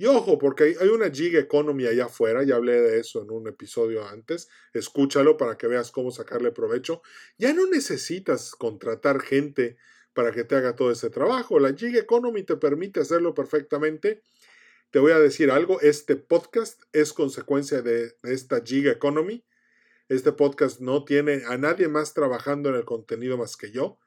Y 0.00 0.06
ojo, 0.06 0.38
porque 0.38 0.76
hay 0.80 0.88
una 0.88 1.10
gig 1.10 1.34
economy 1.34 1.86
allá 1.86 2.04
afuera, 2.04 2.44
ya 2.44 2.54
hablé 2.54 2.80
de 2.80 3.00
eso 3.00 3.20
en 3.20 3.32
un 3.32 3.48
episodio 3.48 4.06
antes, 4.06 4.48
escúchalo 4.72 5.36
para 5.36 5.58
que 5.58 5.66
veas 5.66 5.90
cómo 5.90 6.12
sacarle 6.12 6.52
provecho. 6.52 7.02
Ya 7.36 7.52
no 7.52 7.66
necesitas 7.66 8.52
contratar 8.52 9.20
gente 9.20 9.76
para 10.12 10.30
que 10.30 10.44
te 10.44 10.54
haga 10.54 10.76
todo 10.76 10.92
ese 10.92 11.10
trabajo. 11.10 11.58
La 11.58 11.74
gig 11.74 11.96
economy 11.96 12.44
te 12.44 12.56
permite 12.56 13.00
hacerlo 13.00 13.34
perfectamente. 13.34 14.22
Te 14.90 15.00
voy 15.00 15.12
a 15.12 15.18
decir 15.18 15.50
algo, 15.50 15.80
este 15.80 16.16
podcast 16.16 16.82
es 16.92 17.12
consecuencia 17.12 17.82
de, 17.82 18.16
esta 18.22 18.62
gig 18.64 18.86
economy. 18.86 19.44
Este 20.08 20.32
podcast 20.32 20.80
no 20.80 21.04
tiene 21.04 21.42
a 21.46 21.58
nadie 21.58 21.88
más 21.88 22.14
trabajando 22.14 22.68
en 22.68 22.76
el 22.76 22.84
contenido 22.84 23.36
más 23.36 23.56
que 23.56 23.70
yo, 23.70 23.98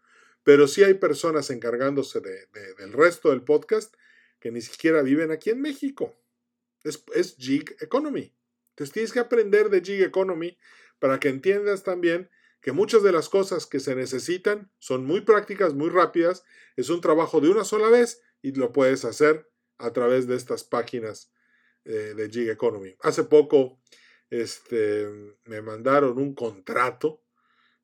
pero 0.44 0.68
sí 0.68 0.84
hay 0.84 0.96
personas 0.96 1.50
encargándose 1.50 2.20
del 2.20 2.94
resto 2.94 3.30
del 3.30 3.44
podcast 3.44 3.94
que 4.40 4.52
ni 4.52 4.62
siquiera 4.62 5.02
viven 5.02 5.32
aquí 5.32 5.52
en 5.52 5.62
México. 5.62 6.16
Es, 6.84 7.04
es 7.14 7.36
gig 7.38 7.76
economy. 7.80 8.34
Entonces 8.70 8.94
tienes 8.94 9.14
que 9.14 9.20
aprender 9.20 9.70
de 9.70 9.82
gig 9.82 10.02
economy 10.02 10.58
para 11.00 11.20
que 11.20 11.30
entiendas 11.30 11.84
también 11.84 12.30
que 12.62 12.72
muchas 12.72 13.04
de 13.04 13.12
las 13.12 13.30
cosas 13.30 13.66
que 13.66 13.80
se 13.80 13.96
necesitan 13.96 14.72
son 14.80 15.06
muy 15.06 15.22
prácticas, 15.22 15.74
muy 15.74 15.90
rápidas, 15.90 16.44
es 16.76 16.90
un 16.90 17.02
trabajo 17.02 17.42
de 17.42 17.50
una 17.50 17.64
sola 17.64 17.90
vez 17.90 18.22
y 18.42 18.54
lo 18.54 18.72
puedes 18.72 19.04
hacer 19.06 19.50
a 19.78 19.92
través 19.94 20.28
de 20.28 20.36
estas 20.36 20.64
páginas 20.64 21.32
eh, 21.86 22.14
de 22.16 22.30
Gig 22.30 22.50
Economy. 22.50 22.96
Hace 23.02 23.24
poco 23.24 23.80
este, 24.30 25.08
me 25.46 25.62
mandaron 25.62 26.18
un 26.18 26.34
contrato 26.34 27.24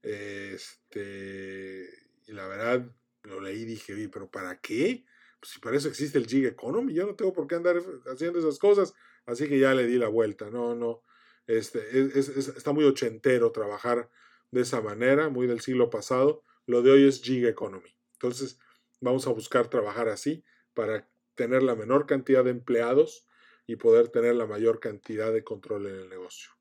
este, 0.02 1.90
y 2.28 2.34
la 2.34 2.48
verdad 2.48 2.86
lo 3.24 3.42
leí 3.42 3.62
y 3.62 3.66
dije, 3.66 4.10
pero 4.10 4.30
¿para 4.30 4.60
qué? 4.60 5.06
Pues, 5.40 5.52
si 5.54 5.60
para 5.60 5.78
eso 5.78 5.88
existe 5.88 6.18
el 6.18 6.28
Gig 6.28 6.46
Economy, 6.46 6.94
yo 6.94 7.06
no 7.06 7.16
tengo 7.16 7.34
por 7.34 7.48
qué 7.48 7.56
andar 7.56 7.78
haciendo 8.06 8.40
esas 8.40 8.60
cosas, 8.60 8.94
así 9.26 9.48
que 9.48 9.60
ya 9.60 9.74
le 9.74 9.88
di 9.88 9.98
la 9.98 10.08
vuelta, 10.08 10.50
no, 10.50 10.76
no, 10.76 11.04
este, 11.48 11.80
está 12.20 12.74
muy 12.74 12.86
ochentero 12.86 13.52
trabajar 13.52 14.10
de 14.52 14.62
esa 14.62 14.82
manera, 14.82 15.30
muy 15.30 15.48
del 15.48 15.62
siglo 15.62 15.90
pasado, 15.90 16.44
lo 16.66 16.82
de 16.82 16.92
hoy 16.92 17.08
es 17.08 17.22
Gig 17.22 17.46
Economy, 17.46 17.96
entonces 18.14 18.60
vamos 19.00 19.28
a 19.28 19.32
buscar 19.32 19.70
trabajar 19.70 20.10
así 20.10 20.44
para 20.74 21.10
tener 21.36 21.64
la 21.64 21.76
menor 21.76 22.08
cantidad 22.08 22.44
de 22.44 22.52
empleados 22.52 23.28
y 23.68 23.76
poder 23.76 24.10
tener 24.10 24.36
la 24.36 24.48
mayor 24.48 24.80
cantidad 24.80 25.32
de 25.32 25.44
control 25.44 25.88
en 25.88 25.96
el 25.96 26.10
negocio. 26.10 26.52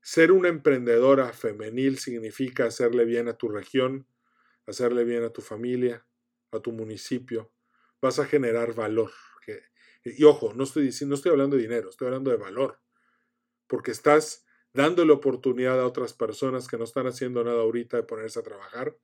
Ser 0.00 0.32
una 0.32 0.48
emprendedora 0.48 1.32
femenil 1.32 1.98
significa 1.98 2.64
hacerle 2.64 3.04
bien 3.04 3.28
a 3.28 3.36
tu 3.36 3.48
región, 3.48 4.06
hacerle 4.66 5.04
bien 5.04 5.24
a 5.24 5.30
tu 5.30 5.42
familia, 5.42 6.06
a 6.50 6.60
tu 6.60 6.72
municipio, 6.72 7.52
vas 8.00 8.18
a 8.18 8.26
generar 8.26 8.74
valor. 8.74 9.10
y 10.04 10.24
ojo, 10.24 10.52
no 10.54 10.64
estoy, 10.64 10.84
diciendo, 10.84 11.12
no 11.12 11.16
estoy 11.16 11.32
hablando 11.32 11.56
de 11.56 11.62
dinero, 11.62 11.88
estoy 11.88 12.06
hablando 12.06 12.30
de 12.30 12.36
valor, 12.36 12.80
porque 13.66 13.90
estás 13.90 14.44
dándole 14.72 15.12
oportunidad 15.12 15.80
a 15.80 15.86
otras 15.86 16.12
personas 16.12 16.66
que 16.66 16.78
no 16.78 16.84
están 16.84 17.06
haciendo 17.06 17.44
nada 17.44 17.60
ahorita 17.60 17.98
de 17.98 18.02
ponerse 18.02 18.38
a 18.38 18.42
trabajar, 18.42 18.96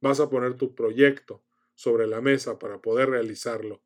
vas 0.00 0.20
a 0.20 0.30
poner 0.30 0.54
tu 0.54 0.74
proyecto 0.74 1.44
sobre 1.74 2.06
la 2.06 2.20
mesa 2.20 2.58
para 2.58 2.80
poder 2.80 3.10
realizarlo 3.10 3.82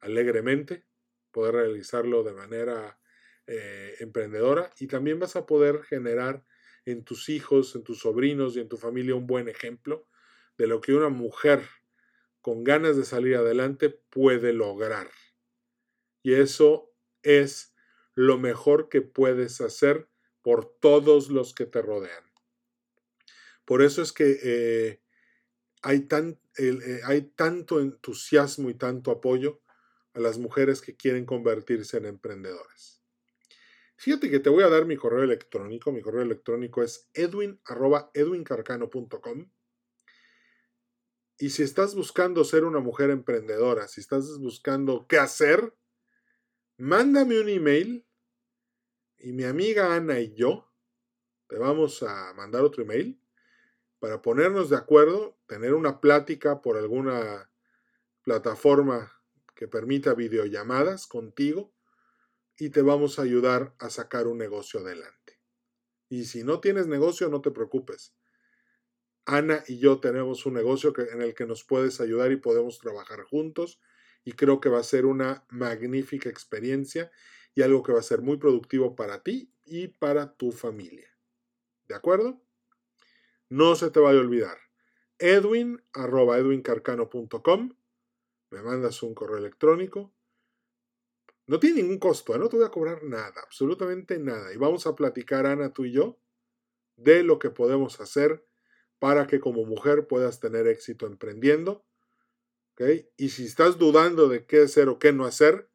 alegremente, 0.00 0.86
poder 1.30 1.54
realizarlo 1.54 2.22
de 2.22 2.32
manera 2.32 2.98
eh, 3.46 3.96
emprendedora 4.00 4.70
y 4.78 4.86
también 4.86 5.18
vas 5.18 5.36
a 5.36 5.46
poder 5.46 5.82
generar 5.82 6.44
en 6.86 7.04
tus 7.04 7.28
hijos, 7.28 7.74
en 7.74 7.82
tus 7.82 8.00
sobrinos 8.00 8.56
y 8.56 8.60
en 8.60 8.68
tu 8.68 8.76
familia 8.76 9.14
un 9.14 9.26
buen 9.26 9.48
ejemplo 9.48 10.06
de 10.58 10.66
lo 10.66 10.80
que 10.80 10.94
una 10.94 11.08
mujer 11.08 11.68
con 12.40 12.64
ganas 12.64 12.96
de 12.96 13.04
salir 13.04 13.36
adelante 13.36 13.90
puede 13.90 14.52
lograr. 14.52 15.10
Y 16.22 16.34
eso 16.34 16.92
es 17.22 17.74
lo 18.14 18.38
mejor 18.38 18.88
que 18.88 19.02
puedes 19.02 19.60
hacer 19.60 20.08
por 20.42 20.78
todos 20.78 21.30
los 21.30 21.54
que 21.54 21.66
te 21.66 21.82
rodean. 21.82 22.24
Por 23.64 23.82
eso 23.82 24.02
es 24.02 24.12
que 24.12 24.38
eh, 24.42 25.00
hay, 25.82 26.00
tan, 26.00 26.38
eh, 26.58 27.00
hay 27.04 27.22
tanto 27.22 27.80
entusiasmo 27.80 28.68
y 28.68 28.74
tanto 28.74 29.10
apoyo 29.10 29.62
a 30.12 30.20
las 30.20 30.38
mujeres 30.38 30.80
que 30.80 30.96
quieren 30.96 31.24
convertirse 31.24 31.96
en 31.96 32.04
emprendedoras. 32.04 33.02
Fíjate 33.96 34.30
que 34.30 34.40
te 34.40 34.50
voy 34.50 34.64
a 34.64 34.68
dar 34.68 34.84
mi 34.84 34.96
correo 34.96 35.22
electrónico. 35.22 35.92
Mi 35.92 36.02
correo 36.02 36.22
electrónico 36.22 36.82
es 36.82 37.08
edwin.edwincarcano.com. 37.14 39.48
Y 41.44 41.50
si 41.50 41.62
estás 41.62 41.94
buscando 41.94 42.42
ser 42.42 42.64
una 42.64 42.80
mujer 42.80 43.10
emprendedora, 43.10 43.86
si 43.86 44.00
estás 44.00 44.38
buscando 44.38 45.06
qué 45.06 45.18
hacer, 45.18 45.74
mándame 46.78 47.38
un 47.38 47.50
email 47.50 48.06
y 49.18 49.34
mi 49.34 49.44
amiga 49.44 49.94
Ana 49.94 50.20
y 50.20 50.32
yo 50.32 50.72
te 51.46 51.58
vamos 51.58 52.02
a 52.02 52.32
mandar 52.32 52.62
otro 52.62 52.82
email 52.82 53.20
para 53.98 54.22
ponernos 54.22 54.70
de 54.70 54.76
acuerdo, 54.76 55.36
tener 55.46 55.74
una 55.74 56.00
plática 56.00 56.62
por 56.62 56.78
alguna 56.78 57.50
plataforma 58.22 59.12
que 59.54 59.68
permita 59.68 60.14
videollamadas 60.14 61.06
contigo 61.06 61.74
y 62.56 62.70
te 62.70 62.80
vamos 62.80 63.18
a 63.18 63.22
ayudar 63.22 63.74
a 63.80 63.90
sacar 63.90 64.28
un 64.28 64.38
negocio 64.38 64.80
adelante. 64.80 65.38
Y 66.08 66.24
si 66.24 66.42
no 66.42 66.60
tienes 66.60 66.86
negocio, 66.86 67.28
no 67.28 67.42
te 67.42 67.50
preocupes. 67.50 68.14
Ana 69.26 69.64
y 69.66 69.78
yo 69.78 70.00
tenemos 70.00 70.44
un 70.46 70.54
negocio 70.54 70.92
en 71.12 71.22
el 71.22 71.34
que 71.34 71.46
nos 71.46 71.64
puedes 71.64 72.00
ayudar 72.00 72.30
y 72.32 72.36
podemos 72.36 72.78
trabajar 72.78 73.22
juntos 73.22 73.80
y 74.24 74.32
creo 74.32 74.60
que 74.60 74.68
va 74.68 74.80
a 74.80 74.84
ser 74.84 75.06
una 75.06 75.44
magnífica 75.50 76.28
experiencia 76.28 77.10
y 77.54 77.62
algo 77.62 77.82
que 77.82 77.92
va 77.92 78.00
a 78.00 78.02
ser 78.02 78.20
muy 78.22 78.36
productivo 78.36 78.96
para 78.96 79.22
ti 79.22 79.52
y 79.64 79.88
para 79.88 80.34
tu 80.34 80.52
familia. 80.52 81.08
¿De 81.88 81.94
acuerdo? 81.94 82.40
No 83.48 83.76
se 83.76 83.90
te 83.90 84.00
vaya 84.00 84.18
a 84.18 84.22
olvidar. 84.22 84.58
Edwin 85.18 85.82
edwincarcano.com. 85.94 87.76
Me 88.50 88.62
mandas 88.62 89.02
un 89.02 89.14
correo 89.14 89.38
electrónico. 89.38 90.12
No 91.46 91.58
tiene 91.60 91.82
ningún 91.82 91.98
costo, 91.98 92.34
¿eh? 92.34 92.38
no 92.38 92.48
te 92.48 92.56
voy 92.56 92.64
a 92.64 92.70
cobrar 92.70 93.04
nada, 93.04 93.34
absolutamente 93.42 94.18
nada. 94.18 94.52
Y 94.52 94.56
vamos 94.56 94.86
a 94.86 94.94
platicar, 94.96 95.46
Ana, 95.46 95.72
tú 95.72 95.84
y 95.84 95.92
yo, 95.92 96.18
de 96.96 97.22
lo 97.22 97.38
que 97.38 97.50
podemos 97.50 98.00
hacer 98.00 98.46
para 98.98 99.26
que 99.26 99.40
como 99.40 99.64
mujer 99.64 100.06
puedas 100.06 100.40
tener 100.40 100.66
éxito 100.66 101.06
emprendiendo. 101.06 101.84
Y 103.16 103.28
si 103.28 103.44
estás 103.44 103.78
dudando 103.78 104.28
de 104.28 104.46
qué 104.46 104.62
hacer 104.62 104.88
o 104.88 104.98
qué 104.98 105.12
no 105.12 105.24
hacer, 105.24 105.68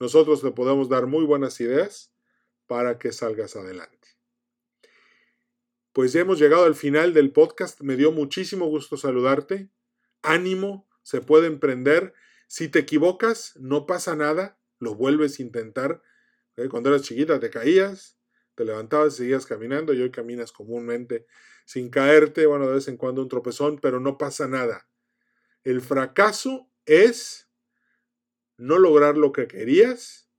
nosotros 0.00 0.40
te 0.40 0.50
podemos 0.50 0.88
dar 0.88 1.06
muy 1.06 1.24
buenas 1.24 1.60
ideas 1.60 2.12
para 2.66 2.98
que 2.98 3.12
salgas 3.12 3.56
adelante. 3.56 4.08
Pues 5.92 6.12
ya 6.12 6.20
hemos 6.20 6.38
llegado 6.38 6.64
al 6.64 6.74
final 6.74 7.12
del 7.12 7.32
podcast. 7.32 7.80
Me 7.80 7.96
dio 7.96 8.12
muchísimo 8.12 8.66
gusto 8.66 8.96
saludarte. 8.96 9.68
Ánimo, 10.22 10.88
se 11.02 11.20
puede 11.20 11.48
emprender. 11.48 12.14
Si 12.46 12.68
te 12.68 12.78
equivocas, 12.78 13.54
no 13.56 13.86
pasa 13.86 14.14
nada, 14.14 14.58
lo 14.78 14.94
vuelves 14.94 15.38
a 15.38 15.42
intentar. 15.42 16.02
Cuando 16.70 16.90
eras 16.90 17.02
chiquita 17.02 17.40
te 17.40 17.50
caías, 17.50 18.18
te 18.54 18.64
levantabas 18.64 19.14
y 19.14 19.16
seguías 19.18 19.46
caminando 19.46 19.92
y 19.92 20.02
hoy 20.02 20.10
caminas 20.10 20.52
comúnmente 20.52 21.26
sin 21.68 21.90
caerte, 21.90 22.46
bueno, 22.46 22.66
de 22.66 22.76
vez 22.76 22.88
en 22.88 22.96
cuando 22.96 23.20
un 23.20 23.28
tropezón, 23.28 23.78
pero 23.78 24.00
no 24.00 24.16
pasa 24.16 24.48
nada. 24.48 24.88
El 25.64 25.82
fracaso 25.82 26.72
es 26.86 27.50
no 28.56 28.78
lograr 28.78 29.18
lo 29.18 29.32
que 29.32 29.48
querías, 29.48 30.30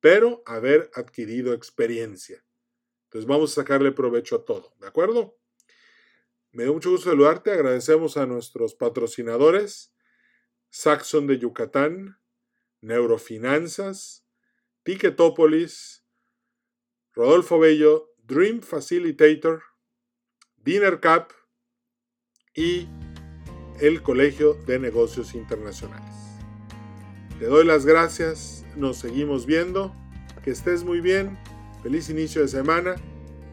pero 0.00 0.42
haber 0.44 0.90
adquirido 0.92 1.54
experiencia. 1.54 2.44
Entonces 3.04 3.26
vamos 3.26 3.52
a 3.52 3.62
sacarle 3.62 3.92
provecho 3.92 4.36
a 4.36 4.44
todo, 4.44 4.74
¿de 4.78 4.86
acuerdo? 4.86 5.38
Me 6.52 6.64
dio 6.64 6.74
mucho 6.74 6.90
gusto 6.90 7.08
saludarte, 7.08 7.50
agradecemos 7.50 8.18
a 8.18 8.26
nuestros 8.26 8.74
patrocinadores, 8.74 9.94
Saxon 10.68 11.26
de 11.26 11.38
Yucatán, 11.38 12.20
Neurofinanzas, 12.82 14.26
Ticketopolis, 14.82 16.04
Rodolfo 17.14 17.58
Bello, 17.58 18.14
Dream 18.18 18.60
Facilitator, 18.60 19.62
Dinner 20.64 20.98
Cap 20.98 21.30
y 22.54 22.88
el 23.80 24.02
Colegio 24.02 24.54
de 24.66 24.78
Negocios 24.78 25.34
Internacionales. 25.34 26.14
Te 27.38 27.46
doy 27.46 27.66
las 27.66 27.84
gracias, 27.84 28.64
nos 28.76 28.96
seguimos 28.96 29.44
viendo, 29.44 29.94
que 30.42 30.50
estés 30.50 30.84
muy 30.84 31.00
bien, 31.00 31.38
feliz 31.82 32.08
inicio 32.08 32.42
de 32.42 32.48
semana 32.48 32.94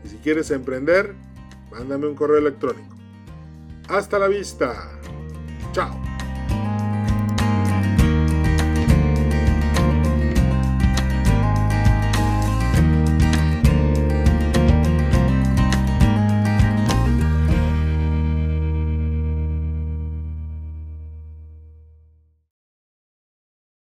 y 0.05 0.09
si 0.09 0.17
quieres 0.17 0.51
emprender, 0.51 1.15
mándame 1.71 2.07
un 2.07 2.15
correo 2.15 2.37
electrónico. 2.37 2.95
Hasta 3.89 4.17
la 4.17 4.27
vista. 4.27 4.99
Chao. 5.73 6.10